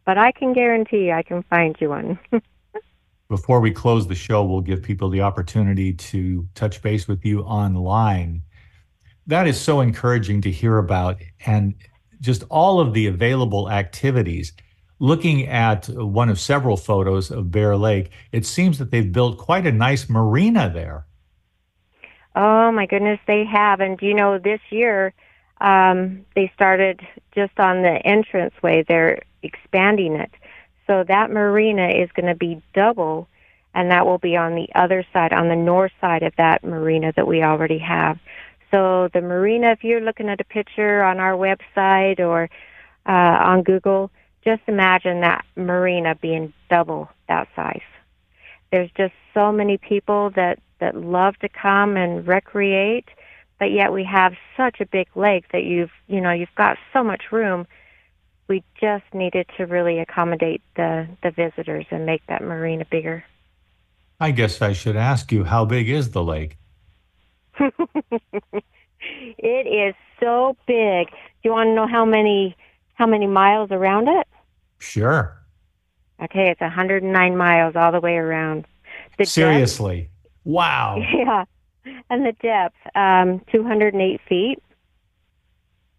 but 0.04 0.18
I 0.18 0.32
can 0.32 0.52
guarantee 0.52 1.12
I 1.12 1.22
can 1.22 1.42
find 1.44 1.76
you 1.80 1.90
one. 1.90 2.18
Before 3.30 3.60
we 3.60 3.70
close 3.70 4.08
the 4.08 4.16
show, 4.16 4.44
we'll 4.44 4.60
give 4.60 4.82
people 4.82 5.08
the 5.08 5.20
opportunity 5.20 5.92
to 5.92 6.48
touch 6.56 6.82
base 6.82 7.06
with 7.06 7.24
you 7.24 7.42
online. 7.42 8.42
That 9.28 9.46
is 9.46 9.58
so 9.58 9.80
encouraging 9.80 10.40
to 10.40 10.50
hear 10.50 10.78
about 10.78 11.20
and 11.46 11.76
just 12.20 12.42
all 12.50 12.80
of 12.80 12.92
the 12.92 13.06
available 13.06 13.70
activities. 13.70 14.52
Looking 14.98 15.46
at 15.46 15.88
one 15.90 16.28
of 16.28 16.40
several 16.40 16.76
photos 16.76 17.30
of 17.30 17.52
Bear 17.52 17.76
Lake, 17.76 18.10
it 18.32 18.44
seems 18.44 18.78
that 18.78 18.90
they've 18.90 19.12
built 19.12 19.38
quite 19.38 19.64
a 19.64 19.70
nice 19.70 20.08
marina 20.08 20.68
there. 20.68 21.06
Oh 22.34 22.72
my 22.72 22.86
goodness, 22.86 23.20
they 23.28 23.44
have. 23.44 23.78
And 23.78 23.96
you 24.02 24.12
know, 24.12 24.38
this 24.38 24.60
year 24.70 25.14
um, 25.60 26.26
they 26.34 26.50
started 26.52 27.00
just 27.32 27.60
on 27.60 27.82
the 27.82 28.00
entranceway. 28.04 28.82
They're 28.88 29.22
expanding 29.44 30.16
it, 30.16 30.32
so 30.90 31.04
that 31.06 31.30
marina 31.30 31.88
is 31.88 32.10
going 32.16 32.26
to 32.26 32.34
be 32.34 32.60
double, 32.74 33.28
and 33.74 33.92
that 33.92 34.04
will 34.04 34.18
be 34.18 34.36
on 34.36 34.56
the 34.56 34.68
other 34.74 35.06
side, 35.12 35.32
on 35.32 35.48
the 35.48 35.54
north 35.54 35.92
side 36.00 36.24
of 36.24 36.34
that 36.36 36.64
marina 36.64 37.12
that 37.14 37.28
we 37.28 37.44
already 37.44 37.78
have. 37.78 38.18
So 38.72 39.08
the 39.14 39.20
marina, 39.20 39.70
if 39.70 39.84
you're 39.84 40.00
looking 40.00 40.28
at 40.28 40.40
a 40.40 40.44
picture 40.44 41.04
on 41.04 41.20
our 41.20 41.34
website 41.34 42.18
or 42.18 42.50
uh, 43.06 43.12
on 43.12 43.62
Google, 43.62 44.10
just 44.44 44.62
imagine 44.66 45.20
that 45.20 45.44
marina 45.54 46.16
being 46.16 46.52
double 46.68 47.08
that 47.28 47.46
size. 47.54 47.86
There's 48.72 48.90
just 48.96 49.14
so 49.32 49.52
many 49.52 49.78
people 49.78 50.30
that 50.30 50.58
that 50.80 50.96
love 50.96 51.36
to 51.36 51.48
come 51.48 51.96
and 51.96 52.26
recreate, 52.26 53.08
but 53.60 53.70
yet 53.70 53.92
we 53.92 54.02
have 54.02 54.32
such 54.56 54.80
a 54.80 54.86
big 54.86 55.06
lake 55.14 55.44
that 55.52 55.62
you've, 55.62 55.92
you 56.08 56.20
know, 56.20 56.32
you've 56.32 56.54
got 56.56 56.78
so 56.92 57.04
much 57.04 57.30
room. 57.30 57.68
We 58.50 58.64
just 58.80 59.04
needed 59.14 59.46
to 59.58 59.64
really 59.64 60.00
accommodate 60.00 60.60
the 60.74 61.06
the 61.22 61.30
visitors 61.30 61.86
and 61.92 62.04
make 62.04 62.26
that 62.26 62.42
marina 62.42 62.84
bigger. 62.84 63.22
I 64.18 64.32
guess 64.32 64.60
I 64.60 64.72
should 64.72 64.96
ask 64.96 65.30
you, 65.30 65.44
how 65.44 65.64
big 65.64 65.88
is 65.88 66.10
the 66.10 66.24
lake? 66.24 66.58
it 67.60 67.70
is 69.38 69.94
so 70.18 70.56
big. 70.66 71.06
Do 71.10 71.44
you 71.44 71.52
want 71.52 71.68
to 71.68 71.74
know 71.74 71.86
how 71.86 72.04
many 72.04 72.56
how 72.94 73.06
many 73.06 73.28
miles 73.28 73.70
around 73.70 74.08
it? 74.08 74.26
Sure. 74.80 75.40
Okay, 76.20 76.50
it's 76.50 76.60
109 76.60 77.36
miles 77.36 77.76
all 77.76 77.92
the 77.92 78.00
way 78.00 78.16
around. 78.16 78.66
The 79.16 79.26
Seriously. 79.26 80.00
Depth, 80.00 80.10
Wow. 80.42 81.00
Yeah. 81.14 81.44
And 82.10 82.26
the 82.26 82.32
depth, 82.42 82.76
um, 82.96 83.42
208 83.52 84.20
feet. 84.28 84.58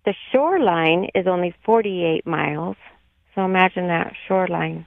The 0.06 0.16
shoreline 0.32 1.10
is 1.14 1.28
only 1.28 1.54
48 1.64 2.26
miles. 2.26 2.76
So 3.36 3.46
imagine 3.46 3.88
that 3.88 4.14
shoreline. 4.28 4.86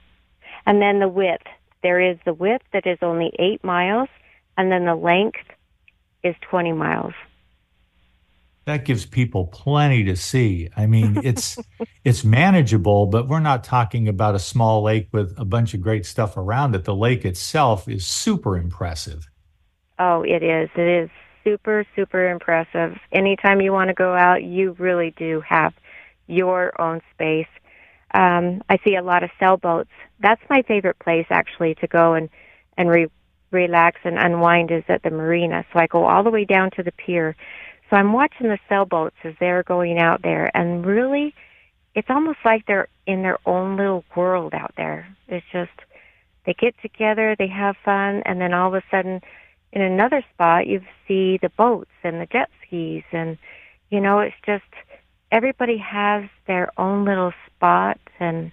And 0.65 0.81
then 0.81 0.99
the 0.99 1.07
width. 1.07 1.43
There 1.83 2.01
is 2.01 2.17
the 2.25 2.33
width 2.33 2.65
that 2.73 2.87
is 2.87 2.97
only 3.01 3.31
8 3.37 3.63
miles, 3.63 4.09
and 4.57 4.71
then 4.71 4.85
the 4.85 4.95
length 4.95 5.45
is 6.23 6.35
20 6.49 6.73
miles. 6.73 7.13
That 8.65 8.83
gives 8.83 9.05
people 9.05 9.45
plenty 9.45 10.03
to 10.05 10.15
see. 10.15 10.69
I 10.75 10.87
mean, 10.87 11.19
it's 11.23 11.57
it's 12.03 12.23
manageable, 12.23 13.05
but 13.05 13.27
we're 13.27 13.39
not 13.39 13.63
talking 13.63 14.07
about 14.07 14.33
a 14.33 14.39
small 14.39 14.81
lake 14.81 15.09
with 15.11 15.35
a 15.37 15.45
bunch 15.45 15.75
of 15.75 15.81
great 15.81 16.05
stuff 16.05 16.35
around 16.35 16.75
it. 16.75 16.83
The 16.83 16.95
lake 16.95 17.23
itself 17.23 17.87
is 17.87 18.05
super 18.05 18.57
impressive. 18.57 19.29
Oh, 19.99 20.23
it 20.23 20.41
is. 20.41 20.69
It 20.75 21.03
is 21.03 21.09
super, 21.45 21.85
super 21.95 22.29
impressive. 22.29 22.97
Anytime 23.13 23.61
you 23.61 23.71
want 23.71 23.87
to 23.89 23.93
go 23.93 24.13
out, 24.13 24.43
you 24.43 24.75
really 24.79 25.13
do 25.17 25.41
have 25.47 25.73
your 26.27 26.79
own 26.81 27.01
space. 27.13 27.47
Um, 28.13 28.61
I 28.69 28.77
see 28.85 28.95
a 28.95 29.03
lot 29.03 29.23
of 29.23 29.29
sailboats. 29.39 29.89
That's 30.19 30.41
my 30.49 30.63
favorite 30.63 30.99
place 30.99 31.27
actually 31.29 31.75
to 31.75 31.87
go 31.87 32.13
and 32.13 32.29
and 32.77 32.89
re- 32.89 33.11
relax 33.51 34.01
and 34.03 34.17
unwind 34.17 34.71
is 34.71 34.83
at 34.89 35.03
the 35.03 35.09
marina. 35.09 35.65
So 35.71 35.79
I 35.79 35.87
go 35.87 36.05
all 36.05 36.23
the 36.23 36.31
way 36.31 36.43
down 36.43 36.71
to 36.71 36.83
the 36.83 36.91
pier. 36.91 37.35
So 37.89 37.95
I'm 37.95 38.11
watching 38.11 38.47
the 38.47 38.59
sailboats 38.67 39.15
as 39.23 39.33
they're 39.39 39.63
going 39.63 39.99
out 39.99 40.21
there, 40.23 40.51
and 40.57 40.85
really, 40.85 41.33
it's 41.93 42.09
almost 42.09 42.39
like 42.43 42.65
they're 42.65 42.87
in 43.05 43.21
their 43.21 43.37
own 43.45 43.77
little 43.77 44.03
world 44.15 44.53
out 44.53 44.73
there. 44.75 45.07
It's 45.27 45.45
just 45.53 45.71
they 46.45 46.53
get 46.53 46.75
together, 46.81 47.35
they 47.37 47.47
have 47.47 47.75
fun, 47.85 48.23
and 48.25 48.41
then 48.41 48.53
all 48.53 48.67
of 48.67 48.73
a 48.73 48.83
sudden 48.89 49.21
in 49.71 49.81
another 49.81 50.23
spot 50.33 50.67
you 50.67 50.81
see 51.07 51.37
the 51.41 51.49
boats 51.49 51.91
and 52.03 52.21
the 52.21 52.25
jet 52.25 52.49
skis 52.65 53.03
and 53.11 53.37
you 53.89 53.99
know 53.99 54.19
it's 54.19 54.35
just 54.45 54.63
everybody 55.31 55.77
has 55.77 56.23
their 56.47 56.71
own 56.79 57.05
little 57.05 57.33
spot 57.47 57.99
and 58.19 58.51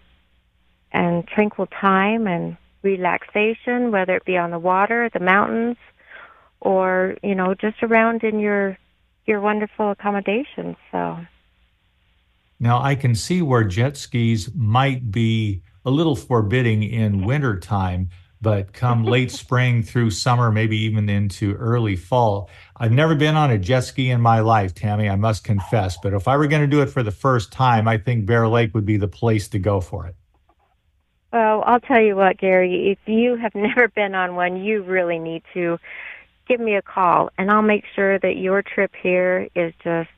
and 0.92 1.26
tranquil 1.26 1.66
time 1.66 2.26
and 2.26 2.56
relaxation 2.82 3.90
whether 3.90 4.16
it 4.16 4.24
be 4.24 4.36
on 4.36 4.50
the 4.50 4.58
water 4.58 5.08
the 5.12 5.20
mountains 5.20 5.76
or 6.60 7.16
you 7.22 7.34
know 7.34 7.54
just 7.54 7.82
around 7.82 8.22
in 8.24 8.40
your 8.40 8.76
your 9.26 9.40
wonderful 9.40 9.90
accommodations 9.92 10.76
so. 10.90 11.18
Now 12.58 12.82
i 12.82 12.94
can 12.94 13.14
see 13.14 13.42
where 13.42 13.64
jet 13.64 13.96
skis 13.96 14.50
might 14.54 15.10
be 15.10 15.62
a 15.84 15.90
little 15.90 16.16
forbidding 16.16 16.82
in 16.82 17.24
winter 17.24 17.58
time 17.58 18.08
but 18.42 18.72
come 18.72 19.04
late 19.04 19.30
spring 19.42 19.82
through 19.82 20.10
summer, 20.10 20.50
maybe 20.50 20.76
even 20.78 21.08
into 21.08 21.54
early 21.54 21.96
fall. 21.96 22.50
I've 22.76 22.92
never 22.92 23.14
been 23.14 23.36
on 23.36 23.50
a 23.50 23.58
jet 23.58 23.82
ski 23.82 24.10
in 24.10 24.20
my 24.20 24.40
life, 24.40 24.74
Tami, 24.74 25.10
I 25.10 25.16
must 25.16 25.44
confess. 25.44 25.96
But 26.02 26.12
if 26.12 26.28
I 26.28 26.36
were 26.36 26.48
going 26.48 26.62
to 26.62 26.66
do 26.66 26.82
it 26.82 26.90
for 26.90 27.02
the 27.02 27.12
first 27.12 27.52
time, 27.52 27.86
I 27.86 27.96
think 27.96 28.26
Bear 28.26 28.48
Lake 28.48 28.74
would 28.74 28.84
be 28.84 28.96
the 28.96 29.08
place 29.08 29.48
to 29.48 29.58
go 29.58 29.80
for 29.80 30.06
it. 30.06 30.16
Well, 31.32 31.62
I'll 31.64 31.80
tell 31.80 32.00
you 32.00 32.14
what, 32.14 32.36
Gary, 32.36 32.90
if 32.90 32.98
you 33.06 33.36
have 33.36 33.54
never 33.54 33.88
been 33.88 34.14
on 34.14 34.34
one, 34.34 34.62
you 34.62 34.82
really 34.82 35.18
need 35.18 35.42
to 35.54 35.78
give 36.48 36.60
me 36.60 36.74
a 36.74 36.82
call 36.82 37.30
and 37.38 37.50
I'll 37.50 37.62
make 37.62 37.84
sure 37.94 38.18
that 38.18 38.36
your 38.36 38.62
trip 38.62 38.92
here 39.00 39.48
is 39.54 39.72
just 39.82 40.10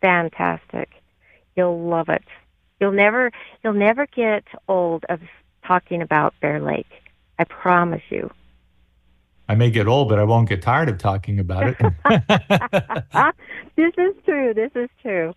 fantastic. 0.00 0.90
You'll 1.56 1.88
love 1.88 2.08
it. 2.08 2.22
You'll 2.80 2.92
never 2.92 3.30
you'll 3.62 3.72
never 3.74 4.06
get 4.06 4.44
old 4.68 5.04
of 5.08 5.20
talking 5.66 6.02
about 6.02 6.34
Bear 6.40 6.60
Lake. 6.60 6.90
I 7.40 7.44
promise 7.44 8.02
you. 8.10 8.30
I 9.48 9.54
may 9.54 9.70
get 9.70 9.88
old, 9.88 10.10
but 10.10 10.18
I 10.18 10.24
won't 10.24 10.46
get 10.46 10.60
tired 10.60 10.90
of 10.90 10.98
talking 10.98 11.38
about 11.38 11.68
it. 11.68 11.76
this 13.76 13.94
is 13.96 14.14
true. 14.26 14.52
This 14.52 14.70
is 14.74 14.90
true. 15.00 15.32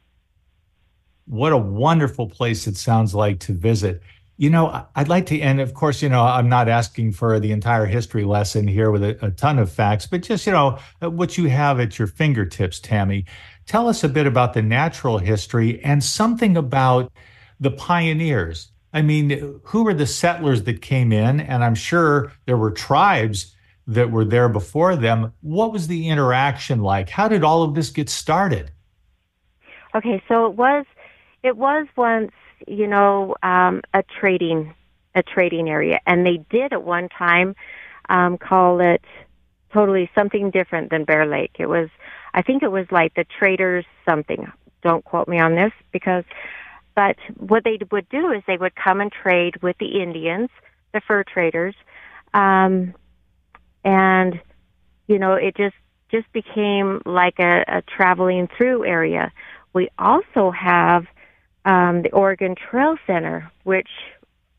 What 1.26 1.54
a 1.54 1.58
wonderful 1.58 2.28
place 2.28 2.68
it 2.68 2.76
sounds 2.76 3.16
like 3.16 3.40
to 3.40 3.54
visit. 3.54 4.02
You 4.36 4.50
know, 4.50 4.86
I'd 4.98 5.08
like 5.08 5.28
to 5.28 5.40
end, 5.40 5.62
of 5.62 5.74
course, 5.74 6.02
you 6.02 6.10
know, 6.10 6.26
I'm 6.26 6.50
not 6.50 6.68
asking 6.68 7.14
for 7.14 7.40
the 7.40 7.54
entire 7.54 7.86
history 7.86 8.26
lesson 8.26 8.68
here 8.68 8.92
with 8.92 9.04
a, 9.04 9.26
a 9.26 9.32
ton 9.32 9.58
of 9.58 9.72
facts, 9.72 10.06
but 10.06 10.24
just, 10.24 10.46
you 10.46 10.52
know, 10.52 10.80
uh, 11.02 11.10
what 11.10 11.38
you 11.38 11.48
have 11.48 11.80
at 11.80 11.98
your 11.98 12.10
fingertips, 12.10 12.82
Tami. 12.82 13.26
Tell 13.66 13.88
us 13.88 14.04
a 14.04 14.10
bit 14.10 14.28
about 14.28 14.54
the 14.54 14.62
natural 14.62 15.20
history 15.20 15.82
and 15.86 16.04
something 16.04 16.58
about 16.58 17.14
the 17.62 17.72
pioneers 17.72 18.73
I 18.94 19.02
mean, 19.02 19.60
who 19.64 19.84
were 19.84 19.94
the 19.94 20.06
settlers 20.06 20.64
that 20.64 20.82
came 20.82 21.12
in? 21.12 21.40
And 21.40 21.64
I'm 21.64 21.76
sure 21.76 22.32
there 22.46 22.58
were 22.58 22.72
tribes 22.72 23.56
that 23.88 24.12
were 24.12 24.24
there 24.24 24.48
before 24.48 24.96
them. 24.96 25.34
What 25.42 25.74
was 25.74 25.88
the 25.88 26.10
interaction 26.10 26.80
like? 26.82 27.10
How 27.10 27.28
did 27.28 27.44
all 27.44 27.64
of 27.64 27.76
this 27.76 27.90
get 27.90 28.10
started? 28.10 28.72
Okay, 29.96 30.24
so 30.28 30.46
it 30.46 30.54
was 30.54 30.86
it 31.44 31.58
was 31.58 31.88
once, 31.98 32.32
you 32.68 32.88
know, 32.88 33.36
um, 33.44 33.82
a 33.94 34.04
trading 34.04 34.74
a 35.16 35.22
trading 35.22 35.70
area, 35.70 36.00
and 36.08 36.26
they 36.26 36.38
did 36.50 36.74
at 36.74 36.84
one 36.84 37.10
time 37.10 37.56
um, 38.10 38.38
call 38.38 38.80
it 38.80 39.04
totally 39.72 40.10
something 40.16 40.50
different 40.50 40.90
than 40.90 41.04
Bear 41.04 41.26
Lake. 41.26 41.56
It 41.60 41.68
was, 41.68 41.90
I 42.34 42.42
think, 42.42 42.64
it 42.64 42.72
was 42.72 42.88
like 42.92 43.14
the 43.16 43.26
traders 43.26 43.86
something. 44.08 44.52
Don't 44.82 45.04
quote 45.04 45.28
me 45.28 45.40
on 45.40 45.56
this 45.56 45.72
because 45.92 46.24
but 46.96 47.18
what 47.38 47.64
they 47.64 47.80
would 47.92 48.08
do 48.10 48.32
is 48.32 48.44
they 48.48 48.58
would 48.58 48.76
come 48.76 49.02
and 49.02 49.12
trade 49.12 49.62
with 49.62 49.78
the 49.80 50.02
Indians, 50.02 50.50
the 50.94 51.02
fur 51.02 51.24
traders, 51.24 51.76
um, 52.34 52.94
and 53.84 54.40
you 55.08 55.20
know 55.20 55.34
it 55.34 55.56
just 55.56 55.76
just 56.12 56.32
became 56.32 57.02
like 57.06 57.40
a, 57.40 57.64
a 57.68 57.82
traveling 57.82 58.48
through 58.56 58.86
area. 58.86 59.32
We 59.74 59.90
also 59.98 60.52
have 60.52 61.06
um, 61.66 62.04
the 62.04 62.12
Oregon 62.12 62.56
Trail 62.56 62.98
Center, 63.08 63.52
which 63.64 63.90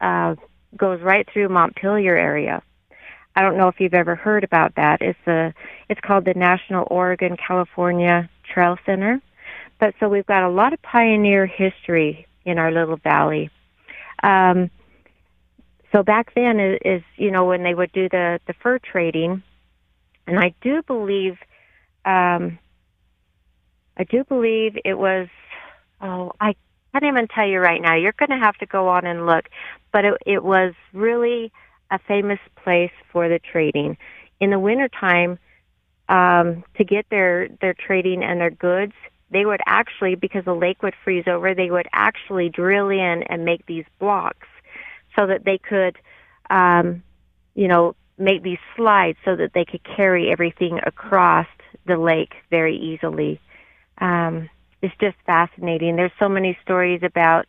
uh, 0.01 0.35
goes 0.77 1.01
right 1.01 1.29
through 1.33 1.49
Montpelier 1.49 2.17
area. 2.17 2.63
I 3.37 3.43
don't 3.43 3.57
know 3.57 3.69
if 3.69 3.81
you've 3.81 3.95
ever 3.95 4.15
heard 4.15 4.45
about 4.45 4.77
that. 4.77 5.01
It's 5.01 5.27
a 5.27 5.53
it's 5.89 6.01
called 6.01 6.25
the 6.25 6.35
National 6.35 6.87
Oregon 6.91 7.37
California 7.37 8.29
Trail 8.53 8.77
Center. 8.87 9.21
But 9.79 9.95
so 10.01 10.09
we've 10.09 10.27
got 10.27 10.45
a 10.45 10.51
lot 10.51 10.73
of 10.73 10.81
pioneer 10.83 11.47
history 11.47 12.27
in 12.45 12.59
our 12.59 12.71
little 12.71 12.97
valley. 12.97 13.51
Um, 14.23 14.71
so 15.93 16.03
back 16.03 16.35
then 16.35 16.59
is, 16.59 16.79
is, 16.85 17.03
you 17.17 17.31
know, 17.31 17.45
when 17.45 17.63
they 17.63 17.75
would 17.75 17.93
do 17.93 18.09
the, 18.09 18.41
the 18.47 18.55
fur 18.55 18.79
trading, 18.79 19.43
and 20.27 20.39
I 20.39 20.55
do 20.61 20.83
believe, 20.83 21.37
um, 22.05 22.59
I 23.97 24.05
do 24.05 24.25
believe 24.25 24.79
it 24.85 24.95
was, 24.95 25.29
oh, 26.01 26.33
I 26.41 26.55
can't 26.93 27.05
even 27.05 27.29
tell 27.29 27.47
you 27.47 27.61
right 27.61 27.81
now. 27.81 27.95
You're 27.95 28.15
going 28.19 28.31
to 28.31 28.45
have 28.45 28.57
to 28.59 28.67
go 28.67 28.89
on 28.89 29.07
and 29.07 29.27
look. 29.27 29.49
But 29.93 30.05
it, 30.05 30.15
it 30.27 30.43
was 30.43 30.75
really 30.93 31.53
a 31.91 31.99
famous 31.99 32.41
place 32.63 32.93
for 33.13 33.29
the 33.29 33.39
trading. 33.39 33.97
In 34.41 34.51
the 34.51 34.59
wintertime, 34.59 35.39
um, 36.09 36.65
to 36.77 36.85
get 36.85 37.07
their, 37.11 37.49
their 37.61 37.75
trading 37.75 38.23
and 38.23 38.41
their 38.41 38.51
goods, 38.51 38.95
they 39.35 39.45
would 39.45 39.61
actually, 39.67 40.15
because 40.15 40.45
the 40.45 40.55
lake 40.55 40.83
would 40.83 40.95
freeze 41.05 41.25
over, 41.27 41.55
they 41.55 41.71
would 41.71 41.89
actually 41.93 42.49
drill 42.49 42.89
in 42.89 43.25
and 43.29 43.45
make 43.45 43.67
these 43.67 43.85
blocks 43.99 44.47
so 45.17 45.27
that 45.27 45.45
they 45.45 45.59
could, 45.59 45.97
um, 46.51 47.03
you 47.55 47.69
know, 47.69 47.95
make 48.17 48.43
these 48.43 48.59
slides 48.77 49.19
so 49.25 49.35
that 49.37 49.53
they 49.53 49.65
could 49.65 49.83
carry 49.85 50.31
everything 50.31 50.79
across 50.87 51.47
the 51.87 51.97
lake 51.97 52.35
very 52.51 52.77
easily. 52.77 53.41
Um, 53.99 54.49
it's 54.83 54.95
just 55.01 55.17
fascinating. 55.27 55.97
There's 55.97 56.13
so 56.19 56.29
many 56.29 56.57
stories 56.63 57.03
about 57.03 57.47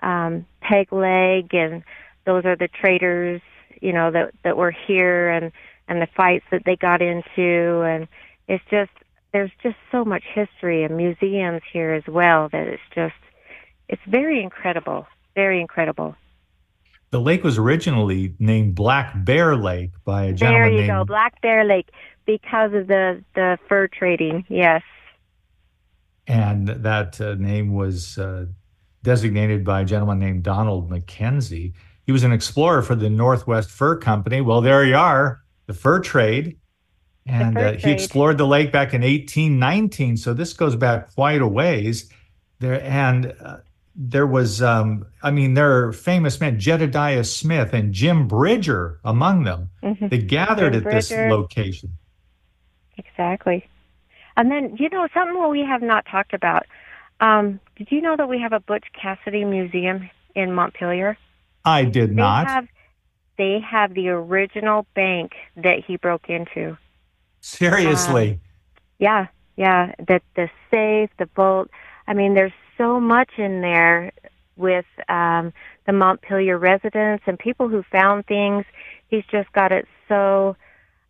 um, 0.00 0.46
peg 0.60 0.92
leg, 0.92 1.54
and 1.54 1.82
those 2.24 2.44
are 2.44 2.56
the 2.56 2.68
traders, 2.68 3.40
you 3.80 3.92
know, 3.92 4.10
that 4.10 4.34
that 4.42 4.56
were 4.56 4.72
here, 4.86 5.30
and 5.30 5.52
and 5.88 6.02
the 6.02 6.08
fights 6.16 6.44
that 6.50 6.64
they 6.64 6.76
got 6.76 7.00
into, 7.00 7.82
and 7.82 8.08
it's 8.48 8.64
just 8.70 8.90
there's 9.32 9.50
just 9.62 9.76
so 9.92 10.04
much 10.04 10.24
history 10.34 10.84
and 10.84 10.96
museums 10.96 11.62
here 11.72 11.92
as 11.92 12.04
well 12.06 12.48
that 12.50 12.66
it's 12.66 12.82
just 12.94 13.14
it's 13.88 14.02
very 14.06 14.42
incredible, 14.42 15.06
very 15.34 15.60
incredible. 15.60 16.16
The 17.10 17.20
lake 17.20 17.44
was 17.44 17.56
originally 17.56 18.34
named 18.38 18.74
Black 18.74 19.12
Bear 19.24 19.56
Lake 19.56 19.92
by 20.04 20.24
a 20.24 20.32
gentleman 20.32 20.62
There 20.62 20.72
you 20.72 20.86
named... 20.86 20.90
go, 20.90 21.04
Black 21.04 21.40
Bear 21.40 21.64
Lake, 21.64 21.88
because 22.26 22.72
of 22.74 22.88
the 22.88 23.22
the 23.34 23.58
fur 23.68 23.86
trading. 23.88 24.44
Yes. 24.48 24.82
And 26.26 26.66
that 26.68 27.20
uh, 27.20 27.34
name 27.34 27.74
was 27.74 28.18
uh, 28.18 28.46
designated 29.04 29.64
by 29.64 29.82
a 29.82 29.84
gentleman 29.84 30.18
named 30.18 30.42
Donald 30.42 30.90
Mackenzie. 30.90 31.74
He 32.04 32.12
was 32.12 32.24
an 32.24 32.32
explorer 32.32 32.82
for 32.82 32.96
the 32.96 33.08
Northwest 33.08 33.70
Fur 33.70 33.96
Company. 33.96 34.40
Well, 34.40 34.60
there 34.60 34.84
you 34.84 34.96
are, 34.96 35.40
the 35.66 35.74
fur 35.74 36.00
trade 36.00 36.58
and 37.26 37.58
uh, 37.58 37.72
he 37.72 37.90
explored 37.90 38.38
the 38.38 38.46
lake 38.46 38.72
back 38.72 38.94
in 38.94 39.02
1819 39.02 40.16
so 40.16 40.32
this 40.32 40.52
goes 40.52 40.76
back 40.76 41.12
quite 41.14 41.40
a 41.40 41.46
ways. 41.46 42.10
There 42.58 42.80
and 42.80 43.34
uh, 43.40 43.58
there 43.94 44.26
was 44.26 44.62
um, 44.62 45.06
i 45.22 45.30
mean 45.30 45.54
there 45.54 45.88
are 45.88 45.92
famous 45.92 46.40
men 46.40 46.58
jedediah 46.58 47.24
smith 47.24 47.72
and 47.72 47.92
jim 47.92 48.28
bridger 48.28 49.00
among 49.04 49.44
them 49.44 49.70
mm-hmm. 49.82 50.08
they 50.08 50.18
gathered 50.18 50.72
jim 50.72 50.78
at 50.78 50.82
bridger. 50.84 50.96
this 50.96 51.32
location. 51.32 51.96
Exactly. 52.98 53.68
And 54.38 54.50
then 54.50 54.76
you 54.78 54.88
know 54.88 55.06
something 55.12 55.50
we 55.50 55.60
have 55.60 55.82
not 55.82 56.06
talked 56.06 56.32
about 56.32 56.66
um, 57.20 57.60
did 57.76 57.90
you 57.90 58.00
know 58.00 58.16
that 58.16 58.28
we 58.28 58.40
have 58.40 58.52
a 58.52 58.60
butch 58.60 58.86
cassidy 58.92 59.44
museum 59.44 60.10
in 60.34 60.52
montpelier? 60.54 61.16
I 61.64 61.84
did 61.84 62.10
they 62.10 62.14
not. 62.14 62.46
have, 62.46 62.68
they 63.38 63.60
have 63.60 63.94
the 63.94 64.08
original 64.10 64.86
bank 64.94 65.32
that 65.56 65.80
he 65.86 65.96
broke 65.96 66.28
into 66.28 66.76
Seriously. 67.46 68.32
Um, 68.32 68.40
yeah, 68.98 69.26
yeah. 69.56 69.94
The 69.98 70.20
the 70.34 70.50
safe, 70.68 71.10
the 71.16 71.26
bolt. 71.26 71.70
I 72.08 72.12
mean, 72.12 72.34
there's 72.34 72.52
so 72.76 72.98
much 72.98 73.30
in 73.38 73.60
there 73.60 74.10
with 74.56 74.84
um, 75.08 75.52
the 75.86 75.92
Montpelier 75.92 76.58
residents 76.58 77.22
and 77.28 77.38
people 77.38 77.68
who 77.68 77.84
found 77.84 78.26
things. 78.26 78.64
He's 79.06 79.22
just 79.30 79.52
got 79.52 79.70
it 79.70 79.86
so. 80.08 80.56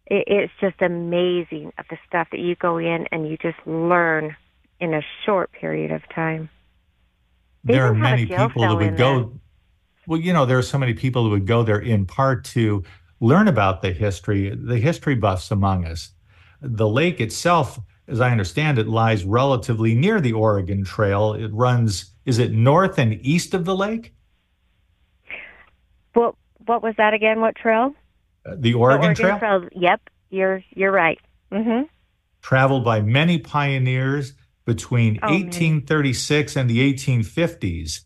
It, 0.06 0.24
it's 0.26 0.52
just 0.60 0.82
amazing 0.82 1.72
of 1.78 1.86
the 1.88 1.96
stuff 2.06 2.28
that 2.32 2.40
you 2.40 2.54
go 2.54 2.76
in 2.76 3.06
and 3.10 3.26
you 3.26 3.38
just 3.38 3.58
learn 3.64 4.36
in 4.78 4.92
a 4.92 5.00
short 5.24 5.52
period 5.52 5.90
of 5.90 6.02
time. 6.14 6.50
They 7.64 7.74
there 7.74 7.86
are 7.86 7.94
many 7.94 8.26
people 8.26 8.60
that 8.60 8.76
would 8.76 8.98
go. 8.98 9.18
There. 9.20 9.28
Well, 10.06 10.20
you 10.20 10.34
know, 10.34 10.44
there 10.44 10.58
are 10.58 10.62
so 10.62 10.76
many 10.76 10.92
people 10.92 11.24
who 11.24 11.30
would 11.30 11.46
go 11.46 11.62
there 11.62 11.80
in 11.80 12.04
part 12.04 12.44
to 12.44 12.84
learn 13.20 13.48
about 13.48 13.80
the 13.80 13.92
history, 13.92 14.54
the 14.54 14.76
history 14.76 15.14
buffs 15.14 15.50
among 15.50 15.86
us 15.86 16.12
the 16.60 16.88
lake 16.88 17.20
itself, 17.20 17.78
as 18.08 18.20
I 18.20 18.30
understand 18.30 18.78
it, 18.78 18.86
lies 18.86 19.24
relatively 19.24 19.94
near 19.94 20.20
the 20.20 20.32
Oregon 20.32 20.84
Trail. 20.84 21.34
It 21.34 21.52
runs, 21.52 22.12
is 22.24 22.38
it 22.38 22.52
north 22.52 22.98
and 22.98 23.14
east 23.22 23.54
of 23.54 23.64
the 23.64 23.76
lake? 23.76 24.14
What 26.14 26.34
what 26.64 26.82
was 26.82 26.94
that 26.96 27.14
again? 27.14 27.40
What 27.40 27.54
trail? 27.56 27.94
Uh, 28.44 28.54
the 28.58 28.74
Oregon, 28.74 29.14
the 29.14 29.22
Oregon 29.22 29.38
trail? 29.38 29.38
trail? 29.38 29.68
Yep, 29.72 30.00
you're 30.30 30.62
you're 30.70 30.92
right. 30.92 31.18
Mm-hmm. 31.52 31.84
Traveled 32.42 32.84
by 32.84 33.00
many 33.00 33.38
pioneers 33.38 34.32
between 34.64 35.18
oh, 35.22 35.28
1836 35.28 36.56
man. 36.56 36.62
and 36.62 36.70
the 36.70 36.94
1850s. 36.94 38.00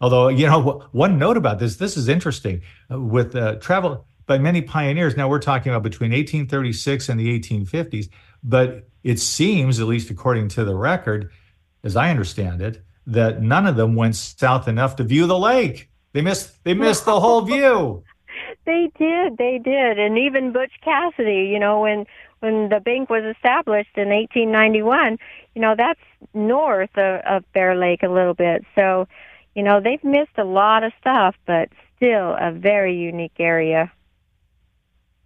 Although, 0.00 0.28
you 0.28 0.46
know, 0.46 0.88
one 0.92 1.18
note 1.18 1.36
about 1.36 1.58
this, 1.58 1.76
this 1.76 1.96
is 1.96 2.08
interesting. 2.08 2.62
Uh, 2.90 3.00
with 3.00 3.36
uh, 3.36 3.56
travel, 3.56 4.06
by 4.30 4.38
many 4.38 4.62
pioneers. 4.62 5.16
Now 5.16 5.28
we're 5.28 5.40
talking 5.40 5.72
about 5.72 5.82
between 5.82 6.12
1836 6.12 7.08
and 7.08 7.18
the 7.18 7.36
1850s, 7.40 8.08
but 8.44 8.88
it 9.02 9.18
seems, 9.18 9.80
at 9.80 9.88
least 9.88 10.08
according 10.08 10.46
to 10.50 10.64
the 10.64 10.76
record, 10.76 11.32
as 11.82 11.96
I 11.96 12.10
understand 12.10 12.62
it, 12.62 12.80
that 13.08 13.42
none 13.42 13.66
of 13.66 13.74
them 13.74 13.96
went 13.96 14.14
south 14.14 14.68
enough 14.68 14.94
to 14.96 15.02
view 15.02 15.26
the 15.26 15.36
lake. 15.36 15.90
They 16.12 16.22
missed 16.22 16.62
they 16.62 16.74
missed 16.74 17.06
the 17.06 17.18
whole 17.18 17.42
view. 17.42 18.04
They 18.66 18.90
did, 18.98 19.36
they 19.36 19.58
did, 19.58 19.98
and 19.98 20.16
even 20.16 20.52
Butch 20.52 20.72
Cassidy. 20.82 21.48
You 21.52 21.58
know, 21.58 21.80
when 21.80 22.06
when 22.38 22.68
the 22.68 22.78
bank 22.78 23.10
was 23.10 23.24
established 23.24 23.96
in 23.96 24.08
1891, 24.08 25.18
you 25.54 25.62
know 25.62 25.74
that's 25.76 26.00
north 26.34 26.90
of, 26.96 27.20
of 27.26 27.52
Bear 27.52 27.74
Lake 27.74 28.02
a 28.02 28.08
little 28.08 28.34
bit. 28.34 28.64
So, 28.76 29.08
you 29.54 29.62
know, 29.62 29.80
they've 29.80 30.02
missed 30.04 30.38
a 30.38 30.44
lot 30.44 30.84
of 30.84 30.92
stuff, 31.00 31.34
but 31.46 31.70
still 31.96 32.36
a 32.38 32.52
very 32.52 32.96
unique 32.96 33.38
area. 33.38 33.90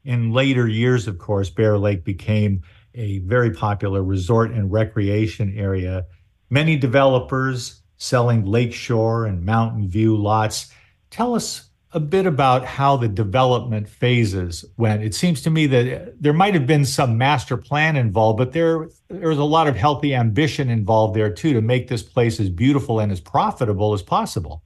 In 0.05 0.33
later 0.33 0.69
years, 0.69 1.09
of 1.09 1.19
course, 1.19 1.51
Bear 1.51 1.79
Lake 1.79 2.05
became 2.05 2.63
a 2.95 3.19
very 3.21 3.51
popular 3.51 4.03
resort 4.03 4.51
and 4.51 4.71
recreation 4.71 5.53
area. 5.57 6.07
Many 6.51 6.77
developers 6.77 7.83
selling 7.97 8.45
lakeshore 8.45 9.25
and 9.27 9.45
mountain 9.45 9.89
view 9.89 10.17
lots. 10.17 10.71
Tell 11.11 11.35
us 11.35 11.71
a 11.93 12.01
bit 12.01 12.27
about 12.27 12.65
how 12.65 12.97
the 12.97 13.09
development 13.09 13.89
phases 13.89 14.65
went. 14.77 15.03
It 15.05 15.15
seems 15.15 15.41
to 15.43 15.51
me 15.51 15.67
that 15.69 16.21
there 16.21 16.33
might 16.33 16.53
have 16.55 16.67
been 16.67 16.85
some 16.85 17.17
master 17.17 17.57
plan 17.57 17.97
involved, 17.97 18.37
but 18.37 18.53
there 18.53 18.89
there 19.09 19.29
was 19.29 19.39
a 19.39 19.45
lot 19.45 19.69
of 19.69 19.77
healthy 19.77 20.13
ambition 20.13 20.69
involved 20.69 21.15
there 21.15 21.31
too 21.31 21.53
to 21.53 21.61
make 21.61 21.89
this 21.89 22.03
place 22.03 22.41
as 22.41 22.51
beautiful 22.51 22.99
and 22.99 23.13
as 23.13 23.21
profitable 23.21 23.93
as 23.93 24.03
possible. 24.03 24.63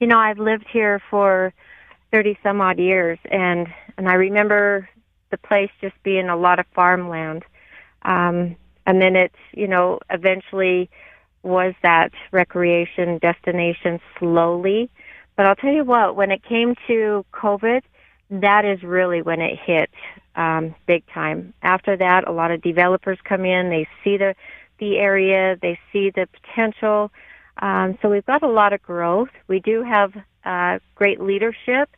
You 0.00 0.06
know, 0.06 0.18
I've 0.18 0.38
lived 0.38 0.66
here 0.72 1.00
for 1.10 1.52
30 2.10 2.38
some 2.42 2.60
odd 2.60 2.78
years 2.78 3.18
and 3.30 3.66
and 3.98 4.08
I 4.08 4.14
remember 4.14 4.88
the 5.30 5.36
place 5.36 5.70
just 5.82 6.02
being 6.02 6.30
a 6.30 6.36
lot 6.36 6.58
of 6.58 6.66
farmland. 6.74 7.44
Um 8.02 8.56
and 8.86 9.02
then 9.02 9.16
it, 9.16 9.32
you 9.52 9.68
know, 9.68 10.00
eventually 10.08 10.88
was 11.42 11.74
that 11.82 12.12
recreation 12.32 13.18
destination 13.18 14.00
slowly 14.18 14.90
but 15.38 15.46
I'll 15.46 15.54
tell 15.54 15.72
you 15.72 15.84
what, 15.84 16.16
when 16.16 16.32
it 16.32 16.42
came 16.42 16.74
to 16.88 17.24
COVID, 17.32 17.82
that 18.28 18.64
is 18.64 18.82
really 18.82 19.22
when 19.22 19.40
it 19.40 19.56
hit 19.56 19.88
um, 20.34 20.74
big 20.84 21.06
time. 21.14 21.54
After 21.62 21.96
that, 21.96 22.26
a 22.26 22.32
lot 22.32 22.50
of 22.50 22.60
developers 22.60 23.18
come 23.22 23.44
in. 23.44 23.70
They 23.70 23.86
see 24.02 24.16
the 24.16 24.34
the 24.80 24.98
area. 24.98 25.56
They 25.62 25.78
see 25.92 26.10
the 26.10 26.26
potential. 26.26 27.12
Um, 27.62 27.98
so 28.02 28.10
we've 28.10 28.26
got 28.26 28.42
a 28.42 28.48
lot 28.48 28.72
of 28.72 28.82
growth. 28.82 29.28
We 29.46 29.60
do 29.60 29.84
have 29.84 30.12
uh, 30.44 30.80
great 30.96 31.20
leadership 31.20 31.88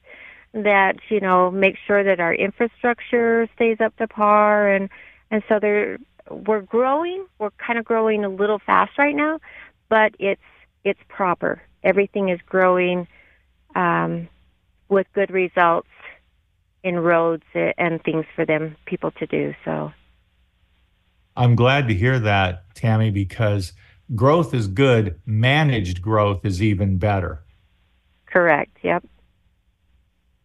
that 0.53 0.97
you 1.09 1.21
know 1.21 1.51
makes 1.51 1.79
sure 1.87 2.03
that 2.03 2.21
our 2.21 2.35
infrastructure 2.35 3.49
stays 3.55 3.81
up 3.81 3.97
to 3.97 4.09
par, 4.09 4.69
and 4.69 4.89
and 5.31 5.43
so 5.49 5.59
there 5.61 5.99
we're 6.31 6.63
growing. 6.63 7.27
We're 7.39 7.51
kind 7.51 7.79
of 7.79 7.85
growing 7.85 8.25
a 8.25 8.29
little 8.29 8.59
fast 8.59 8.99
right 8.99 9.15
now, 9.15 9.41
but 9.89 10.15
it's 10.19 10.41
it's 10.85 11.01
proper. 11.09 11.63
Everything 11.83 12.29
is 12.29 12.41
growing 12.47 13.07
um, 13.75 14.29
with 14.89 15.07
good 15.15 15.31
results 15.31 15.89
in 16.83 16.99
roads 16.99 17.45
and 17.55 18.03
things 18.03 18.25
for 18.35 18.45
them 18.45 18.77
people 18.87 19.11
to 19.13 19.27
do. 19.27 19.55
So 19.65 19.93
I'm 21.37 21.55
glad 21.55 21.89
to 21.89 21.95
hear 21.95 22.19
that, 22.19 22.75
Tammy, 22.75 23.11
because 23.11 23.73
growth 24.15 24.55
is 24.55 24.67
good. 24.67 25.21
Managed 25.27 26.03
growth 26.03 26.45
is 26.45 26.63
even 26.63 26.99
better. 26.99 27.45
Correct. 28.27 28.77
Yep. 28.83 29.05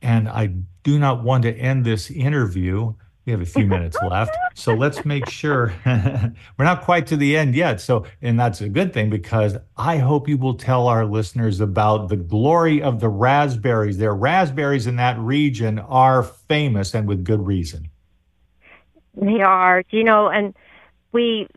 And 0.06 0.30
I 0.30 0.54
do 0.84 1.00
not 1.00 1.24
want 1.24 1.44
to 1.44 1.52
end 1.52 1.84
this 1.84 2.12
interview 2.12 2.94
we 3.26 3.32
have 3.32 3.42
a 3.42 3.46
few 3.46 3.66
minutes 3.66 3.98
left. 4.08 4.38
So 4.54 4.76
let's 4.76 5.04
make 5.04 5.28
sure 5.28 5.74
we're 5.86 6.66
not 6.66 6.84
quite 6.84 7.08
to 7.08 7.18
the 7.18 7.36
end 7.36 7.56
yet. 7.56 7.82
So, 7.82 8.06
and 8.22 8.40
that's 8.40 8.62
a 8.62 8.70
good 8.70 8.94
thing 8.94 9.10
because 9.10 9.58
I 9.76 9.98
hope 9.98 10.28
you 10.28 10.38
will 10.38 10.54
tell 10.54 10.88
our 10.88 11.06
listeners 11.06 11.60
about 11.60 12.10
the 12.10 12.18
glory 12.18 12.84
of 12.84 13.00
the 13.00 13.10
raspberries. 13.10 13.98
Their 13.98 14.14
raspberries 14.14 14.86
in 14.86 14.98
that 14.98 15.18
region 15.18 15.80
are 15.80 16.22
famous 16.22 16.94
and 16.94 17.08
with 17.08 17.24
good 17.24 17.46
reason. 17.46 17.90
They 19.16 19.42
are, 19.42 19.84
you 19.90 20.04
know, 20.04 20.30
and 20.30 20.54
we, 21.12 21.48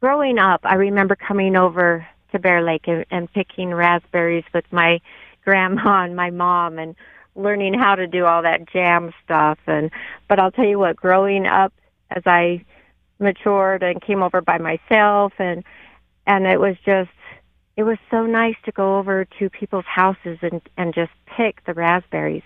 growing 0.00 0.38
up, 0.38 0.60
I 0.62 0.74
remember 0.74 1.16
coming 1.16 1.56
over 1.56 2.06
to 2.30 2.38
Bear 2.38 2.62
Lake 2.62 2.86
and, 2.86 3.04
and 3.10 3.32
picking 3.32 3.74
raspberries 3.74 4.44
with 4.54 4.64
my 4.70 5.00
grandma 5.44 6.04
and 6.04 6.14
my 6.14 6.30
mom 6.30 6.78
and 6.78 6.94
learning 7.34 7.74
how 7.74 7.94
to 7.94 8.06
do 8.06 8.26
all 8.26 8.42
that 8.42 8.68
jam 8.70 9.12
stuff 9.24 9.58
and 9.66 9.90
but 10.28 10.38
I'll 10.38 10.50
tell 10.50 10.66
you 10.66 10.78
what 10.78 10.96
growing 10.96 11.46
up 11.46 11.72
as 12.10 12.22
I 12.26 12.64
matured 13.18 13.82
and 13.82 14.02
came 14.02 14.22
over 14.22 14.40
by 14.40 14.58
myself 14.58 15.32
and 15.38 15.64
and 16.26 16.46
it 16.46 16.60
was 16.60 16.76
just 16.84 17.10
it 17.76 17.84
was 17.84 17.98
so 18.10 18.26
nice 18.26 18.56
to 18.64 18.72
go 18.72 18.98
over 18.98 19.24
to 19.38 19.48
people's 19.48 19.86
houses 19.86 20.38
and 20.42 20.60
and 20.76 20.94
just 20.94 21.12
pick 21.26 21.64
the 21.64 21.74
raspberries. 21.74 22.42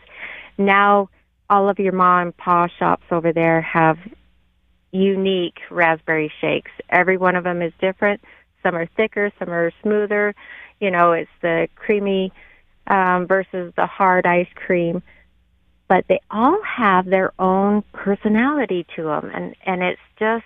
Now 0.56 1.08
all 1.50 1.68
of 1.68 1.78
your 1.78 1.92
mom 1.92 2.28
and 2.28 2.36
pa 2.36 2.68
shops 2.78 3.06
over 3.10 3.32
there 3.32 3.60
have 3.60 3.98
unique 4.92 5.58
raspberry 5.70 6.32
shakes. 6.40 6.70
Every 6.90 7.16
one 7.16 7.36
of 7.36 7.44
them 7.44 7.62
is 7.62 7.72
different. 7.80 8.20
Some 8.62 8.74
are 8.74 8.86
thicker, 8.96 9.30
some 9.38 9.50
are 9.50 9.72
smoother. 9.82 10.34
You 10.80 10.90
know, 10.90 11.12
it's 11.12 11.30
the 11.42 11.68
creamy 11.74 12.32
um, 12.86 13.26
versus 13.26 13.72
the 13.76 13.86
hard 13.86 14.26
ice 14.26 14.48
cream. 14.54 15.02
But 15.88 16.06
they 16.08 16.20
all 16.30 16.60
have 16.62 17.06
their 17.06 17.32
own 17.38 17.82
personality 17.92 18.86
to 18.96 19.04
them, 19.04 19.30
and 19.32 19.54
and 19.64 19.82
it's 19.82 20.00
just 20.18 20.44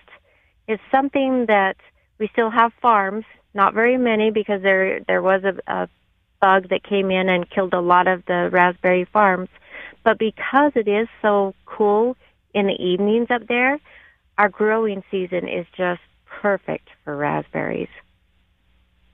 it's 0.69 0.83
something 0.91 1.47
that 1.47 1.77
we 2.19 2.29
still 2.29 2.51
have 2.51 2.73
farms, 2.83 3.25
not 3.55 3.73
very 3.73 3.97
many 3.97 4.31
because 4.31 4.63
there 4.63 5.01
there 5.01 5.23
was 5.23 5.43
a, 5.45 5.55
a 5.67 5.89
bug 6.41 6.69
that 6.69 6.83
came 6.83 7.11
in 7.11 7.29
and 7.29 7.49
killed 7.49 7.75
a 7.75 7.81
lot 7.81 8.07
of 8.07 8.25
the 8.27 8.51
raspberry 8.53 9.07
farms. 9.07 9.49
But 10.05 10.19
because 10.19 10.73
it 10.75 10.89
is 10.89 11.09
so 11.23 11.55
cool 11.67 12.17
in 12.55 12.67
the 12.67 12.83
evenings 12.83 13.29
up 13.31 13.47
there, 13.47 13.79
our 14.39 14.49
growing 14.49 15.03
season 15.11 15.49
is 15.49 15.67
just 15.77 16.01
perfect 16.25 16.89
for 17.05 17.17
raspberries. 17.17 17.89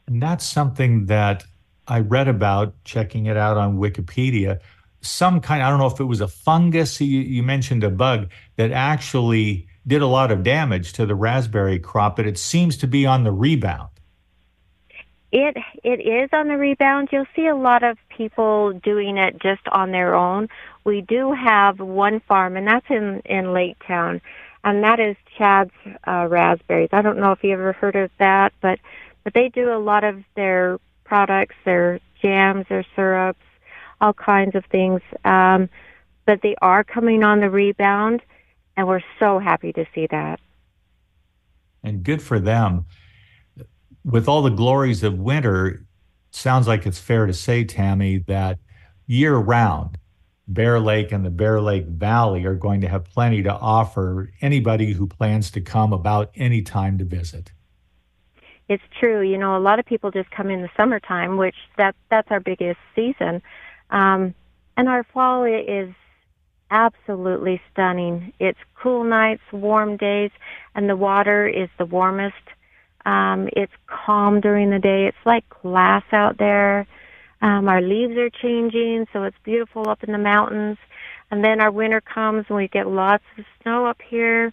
And 0.06 0.22
that's 0.22 0.44
something 0.44 1.06
that 1.06 1.44
I 1.88 2.00
read 2.00 2.28
about 2.28 2.74
checking 2.84 3.26
it 3.26 3.36
out 3.36 3.56
on 3.56 3.78
Wikipedia. 3.78 4.60
Some 5.00 5.40
kind, 5.40 5.62
I 5.62 5.70
don't 5.70 5.78
know 5.78 5.86
if 5.86 6.00
it 6.00 6.04
was 6.04 6.20
a 6.20 6.28
fungus, 6.28 7.00
you, 7.00 7.20
you 7.20 7.42
mentioned 7.42 7.84
a 7.84 7.90
bug 7.90 8.30
that 8.56 8.72
actually 8.72 9.68
did 9.86 10.02
a 10.02 10.06
lot 10.06 10.32
of 10.32 10.42
damage 10.42 10.94
to 10.94 11.06
the 11.06 11.14
raspberry 11.14 11.78
crop, 11.78 12.16
but 12.16 12.26
it 12.26 12.38
seems 12.38 12.76
to 12.78 12.86
be 12.86 13.06
on 13.06 13.22
the 13.22 13.32
rebound. 13.32 13.90
It 15.32 15.56
it 15.82 16.00
is 16.00 16.30
on 16.32 16.48
the 16.48 16.56
rebound. 16.56 17.08
You'll 17.12 17.26
see 17.34 17.46
a 17.46 17.56
lot 17.56 17.82
of 17.82 17.98
people 18.08 18.72
doing 18.72 19.18
it 19.18 19.40
just 19.40 19.66
on 19.68 19.90
their 19.90 20.14
own. 20.14 20.48
We 20.84 21.00
do 21.00 21.32
have 21.32 21.80
one 21.80 22.20
farm, 22.20 22.56
and 22.56 22.66
that's 22.66 22.86
in 22.88 23.22
in 23.24 23.52
Lake 23.52 23.76
Town, 23.86 24.20
and 24.62 24.84
that 24.84 25.00
is 25.00 25.16
Chad's 25.36 25.72
uh, 26.06 26.26
raspberries. 26.28 26.90
I 26.92 27.02
don't 27.02 27.18
know 27.18 27.32
if 27.32 27.42
you 27.42 27.52
ever 27.52 27.72
heard 27.72 27.96
of 27.96 28.10
that, 28.18 28.52
but 28.60 28.78
but 29.24 29.34
they 29.34 29.48
do 29.48 29.72
a 29.72 29.78
lot 29.78 30.04
of 30.04 30.22
their 30.36 30.78
products, 31.06 31.54
their 31.64 32.00
jams, 32.20 32.66
their 32.68 32.84
syrups, 32.94 33.40
all 34.00 34.12
kinds 34.12 34.54
of 34.54 34.64
things. 34.66 35.00
Um, 35.24 35.68
but 36.26 36.40
they 36.42 36.56
are 36.60 36.84
coming 36.84 37.22
on 37.22 37.40
the 37.40 37.50
rebound, 37.50 38.22
and 38.76 38.86
we're 38.86 39.02
so 39.18 39.38
happy 39.38 39.72
to 39.72 39.86
see 39.94 40.06
that. 40.10 40.40
And 41.82 42.02
good 42.02 42.20
for 42.20 42.40
them. 42.40 42.86
With 44.04 44.28
all 44.28 44.42
the 44.42 44.50
glories 44.50 45.02
of 45.02 45.18
winter, 45.18 45.84
sounds 46.30 46.66
like 46.66 46.86
it's 46.86 46.98
fair 46.98 47.26
to 47.26 47.32
say, 47.32 47.64
Tami, 47.64 48.24
that 48.26 48.58
year 49.06 49.36
round, 49.36 49.98
Bear 50.48 50.78
Lake 50.78 51.10
and 51.10 51.24
the 51.24 51.30
Bear 51.30 51.60
Lake 51.60 51.86
Valley 51.86 52.44
are 52.44 52.54
going 52.54 52.80
to 52.82 52.88
have 52.88 53.04
plenty 53.04 53.42
to 53.42 53.52
offer 53.52 54.32
anybody 54.40 54.92
who 54.92 55.06
plans 55.06 55.50
to 55.52 55.60
come 55.60 55.92
about 55.92 56.30
any 56.36 56.62
time 56.62 56.98
to 56.98 57.04
visit 57.04 57.52
it's 58.68 58.82
true. 58.98 59.20
You 59.22 59.38
know, 59.38 59.56
a 59.56 59.60
lot 59.60 59.78
of 59.78 59.86
people 59.86 60.10
just 60.10 60.30
come 60.30 60.50
in 60.50 60.62
the 60.62 60.70
summertime, 60.76 61.36
which 61.36 61.56
that 61.76 61.94
that's 62.10 62.30
our 62.30 62.40
biggest 62.40 62.78
season, 62.94 63.42
um, 63.90 64.34
and 64.76 64.88
our 64.88 65.04
fall 65.04 65.44
is 65.44 65.94
absolutely 66.70 67.60
stunning. 67.72 68.32
It's 68.40 68.58
cool 68.74 69.04
nights, 69.04 69.42
warm 69.52 69.96
days, 69.96 70.30
and 70.74 70.88
the 70.88 70.96
water 70.96 71.46
is 71.46 71.68
the 71.78 71.86
warmest. 71.86 72.34
Um, 73.04 73.48
it's 73.52 73.72
calm 73.86 74.40
during 74.40 74.70
the 74.70 74.80
day. 74.80 75.06
It's 75.06 75.16
like 75.24 75.44
glass 75.62 76.02
out 76.12 76.38
there. 76.38 76.86
Um, 77.40 77.68
our 77.68 77.80
leaves 77.80 78.16
are 78.16 78.30
changing, 78.30 79.06
so 79.12 79.22
it's 79.22 79.36
beautiful 79.44 79.88
up 79.88 80.02
in 80.02 80.10
the 80.12 80.18
mountains. 80.18 80.78
And 81.30 81.44
then 81.44 81.60
our 81.60 81.70
winter 81.70 82.00
comes 82.00 82.46
and 82.48 82.56
we 82.56 82.68
get 82.68 82.88
lots 82.88 83.24
of 83.38 83.44
snow 83.62 83.86
up 83.86 84.00
here. 84.02 84.52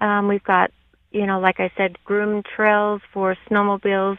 Um, 0.00 0.28
we've 0.28 0.42
got 0.42 0.70
you 1.10 1.26
know, 1.26 1.40
like 1.40 1.60
I 1.60 1.70
said, 1.76 2.02
groomed 2.04 2.46
trails 2.46 3.02
for 3.12 3.36
snowmobiles, 3.48 4.18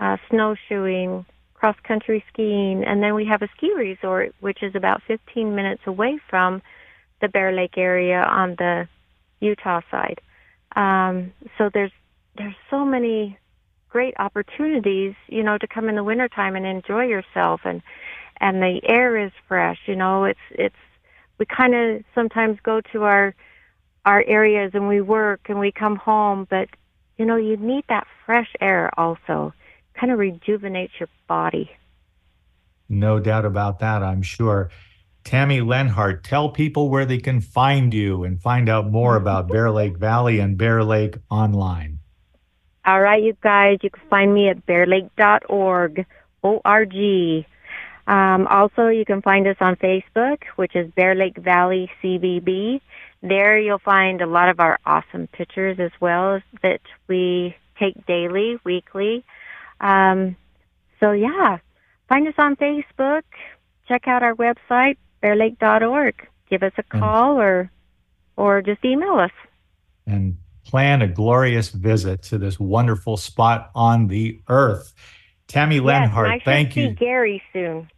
uh, 0.00 0.16
snowshoeing, 0.30 1.26
cross 1.54 1.76
country 1.82 2.24
skiing, 2.32 2.84
and 2.84 3.02
then 3.02 3.14
we 3.14 3.26
have 3.26 3.42
a 3.42 3.48
ski 3.56 3.72
resort 3.74 4.34
which 4.40 4.62
is 4.62 4.74
about 4.74 5.02
15 5.06 5.54
minutes 5.54 5.82
away 5.86 6.18
from 6.28 6.62
the 7.20 7.28
Bear 7.28 7.52
Lake 7.52 7.78
area 7.78 8.22
on 8.22 8.54
the 8.56 8.88
Utah 9.40 9.80
side. 9.90 10.20
Um, 10.76 11.32
so 11.56 11.70
there's 11.72 11.92
there's 12.36 12.56
so 12.68 12.84
many 12.84 13.38
great 13.88 14.14
opportunities, 14.18 15.14
you 15.28 15.42
know, 15.44 15.56
to 15.56 15.66
come 15.68 15.88
in 15.88 15.94
the 15.94 16.02
wintertime 16.02 16.56
and 16.56 16.66
enjoy 16.66 17.04
yourself 17.04 17.60
and 17.64 17.80
and 18.40 18.60
the 18.60 18.80
air 18.84 19.16
is 19.16 19.32
fresh. 19.46 19.78
You 19.86 19.96
know, 19.96 20.24
it's 20.24 20.46
it's 20.50 20.74
we 21.38 21.46
kind 21.46 21.74
of 21.74 22.04
sometimes 22.14 22.58
go 22.62 22.80
to 22.92 23.04
our 23.04 23.34
our 24.04 24.22
areas 24.26 24.72
and 24.74 24.88
we 24.88 25.00
work 25.00 25.40
and 25.48 25.58
we 25.58 25.72
come 25.72 25.96
home, 25.96 26.46
but 26.48 26.68
you 27.16 27.24
know, 27.24 27.36
you 27.36 27.56
need 27.56 27.84
that 27.88 28.06
fresh 28.26 28.52
air 28.60 28.90
also. 28.98 29.52
Kind 29.94 30.12
of 30.12 30.18
rejuvenates 30.18 30.92
your 30.98 31.08
body. 31.28 31.70
No 32.88 33.20
doubt 33.20 33.44
about 33.44 33.78
that, 33.78 34.02
I'm 34.02 34.22
sure. 34.22 34.70
Tami 35.24 35.66
Leonhardt, 35.66 36.22
tell 36.22 36.50
people 36.50 36.90
where 36.90 37.06
they 37.06 37.18
can 37.18 37.40
find 37.40 37.94
you 37.94 38.24
and 38.24 38.40
find 38.40 38.68
out 38.68 38.90
more 38.90 39.16
about 39.16 39.48
Bear 39.48 39.70
Lake 39.70 39.96
Valley 39.96 40.38
and 40.38 40.58
Bear 40.58 40.84
Lake 40.84 41.16
online. 41.30 42.00
All 42.84 43.00
right, 43.00 43.22
you 43.22 43.34
guys, 43.40 43.78
you 43.82 43.88
can 43.88 44.02
find 44.10 44.34
me 44.34 44.50
at 44.50 44.66
bearlake.org, 44.66 46.04
O-R-G. 46.42 47.46
Um, 48.06 48.46
also, 48.48 48.88
you 48.88 49.06
can 49.06 49.22
find 49.22 49.46
us 49.46 49.56
on 49.60 49.76
Facebook, 49.76 50.42
which 50.56 50.76
is 50.76 50.90
Bear 50.90 51.14
Lake 51.14 51.38
Valley 51.38 51.90
CVB. 52.02 52.82
There 53.26 53.58
you'll 53.58 53.78
find 53.78 54.20
a 54.20 54.26
lot 54.26 54.50
of 54.50 54.60
our 54.60 54.78
awesome 54.84 55.28
pictures 55.28 55.80
as 55.80 55.90
well 55.98 56.42
that 56.62 56.82
we 57.08 57.56
take 57.80 58.06
daily, 58.06 58.58
weekly. 58.64 59.24
Um, 59.80 60.36
so 61.00 61.12
yeah, 61.12 61.56
find 62.06 62.28
us 62.28 62.34
on 62.36 62.54
Facebook. 62.56 63.22
Check 63.88 64.06
out 64.06 64.22
our 64.22 64.34
website, 64.34 64.98
bearlake.org. 65.22 66.28
Give 66.50 66.62
us 66.62 66.72
a 66.76 66.82
call 66.82 67.40
or, 67.40 67.70
or 68.36 68.60
just 68.60 68.84
email 68.84 69.14
us. 69.14 69.32
And 70.06 70.36
plan 70.66 71.00
a 71.00 71.08
glorious 71.08 71.70
visit 71.70 72.22
to 72.24 72.36
this 72.36 72.60
wonderful 72.60 73.16
spot 73.16 73.70
on 73.74 74.08
the 74.08 74.38
earth. 74.48 74.92
Tami 75.48 75.82
Leonhardt, 75.82 76.42
thank 76.44 76.76
you. 76.76 76.88
See 76.88 76.94
Gary 76.94 77.42
soon. 77.54 77.88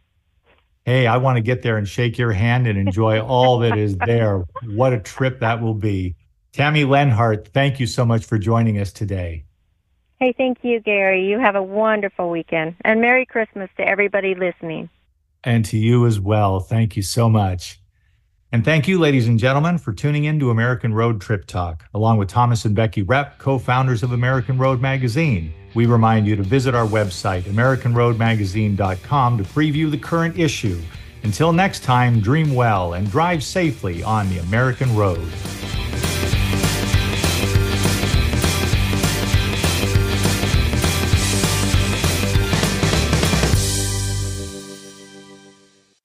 Hey, 0.87 1.05
I 1.05 1.17
want 1.17 1.35
to 1.35 1.41
get 1.41 1.63
there 1.63 1.75
and 1.75 1.85
shake 1.85 2.17
your 2.17 2.31
hand 2.31 2.65
and 2.65 2.79
enjoy 2.79 3.19
all 3.19 3.59
that 3.59 3.77
is 3.77 3.97
there. 3.97 4.45
What 4.63 4.93
a 4.93 4.99
trip 4.99 5.41
that 5.41 5.61
will 5.61 5.73
be. 5.73 6.15
Tami 6.53 6.87
Leonhardt, 6.87 7.49
thank 7.49 7.81
you 7.81 7.85
so 7.85 8.05
much 8.05 8.23
for 8.23 8.37
joining 8.37 8.79
us 8.79 8.93
today. 8.93 9.43
Hey, 10.17 10.33
thank 10.37 10.59
you, 10.61 10.79
Gary. 10.79 11.27
You 11.27 11.39
have 11.39 11.57
a 11.57 11.61
wonderful 11.61 12.29
weekend. 12.29 12.77
And 12.85 13.01
Merry 13.01 13.25
Christmas 13.25 13.69
to 13.75 13.85
everybody 13.85 14.33
listening. 14.33 14.89
And 15.43 15.65
to 15.65 15.77
you 15.77 16.05
as 16.05 16.21
well. 16.21 16.61
Thank 16.61 16.95
you 16.95 17.03
so 17.03 17.27
much. 17.27 17.81
And 18.53 18.63
thank 18.63 18.87
you, 18.87 18.97
ladies 18.97 19.27
and 19.27 19.37
gentlemen, 19.37 19.79
for 19.79 19.91
tuning 19.91 20.23
in 20.23 20.39
to 20.39 20.51
American 20.51 20.93
Road 20.93 21.19
Trip 21.19 21.45
Talk, 21.47 21.83
along 21.93 22.17
with 22.17 22.29
Thomas 22.29 22.63
and 22.63 22.73
Becky 22.73 23.03
Repp, 23.03 23.39
co 23.39 23.59
founders 23.59 24.03
of 24.03 24.13
American 24.13 24.57
Road 24.57 24.79
Magazine. 24.79 25.53
We 25.77 25.85
remind 25.85 26.25
you 26.25 26.35
to 26.35 26.41
visit 26.41 26.73
our 26.73 26.87
website, 26.87 27.43
AmericanRoadMagazine.com, 27.43 29.37
to 29.37 29.43
preview 29.43 29.91
the 29.91 29.97
current 29.99 30.39
issue. 30.39 30.81
Until 31.21 31.53
next 31.53 31.83
time, 31.83 32.19
dream 32.19 32.55
well 32.55 32.93
and 32.93 33.11
drive 33.11 33.43
safely 33.43 34.01
on 34.01 34.27
the 34.29 34.39
American 34.39 34.95
road. 34.95 35.31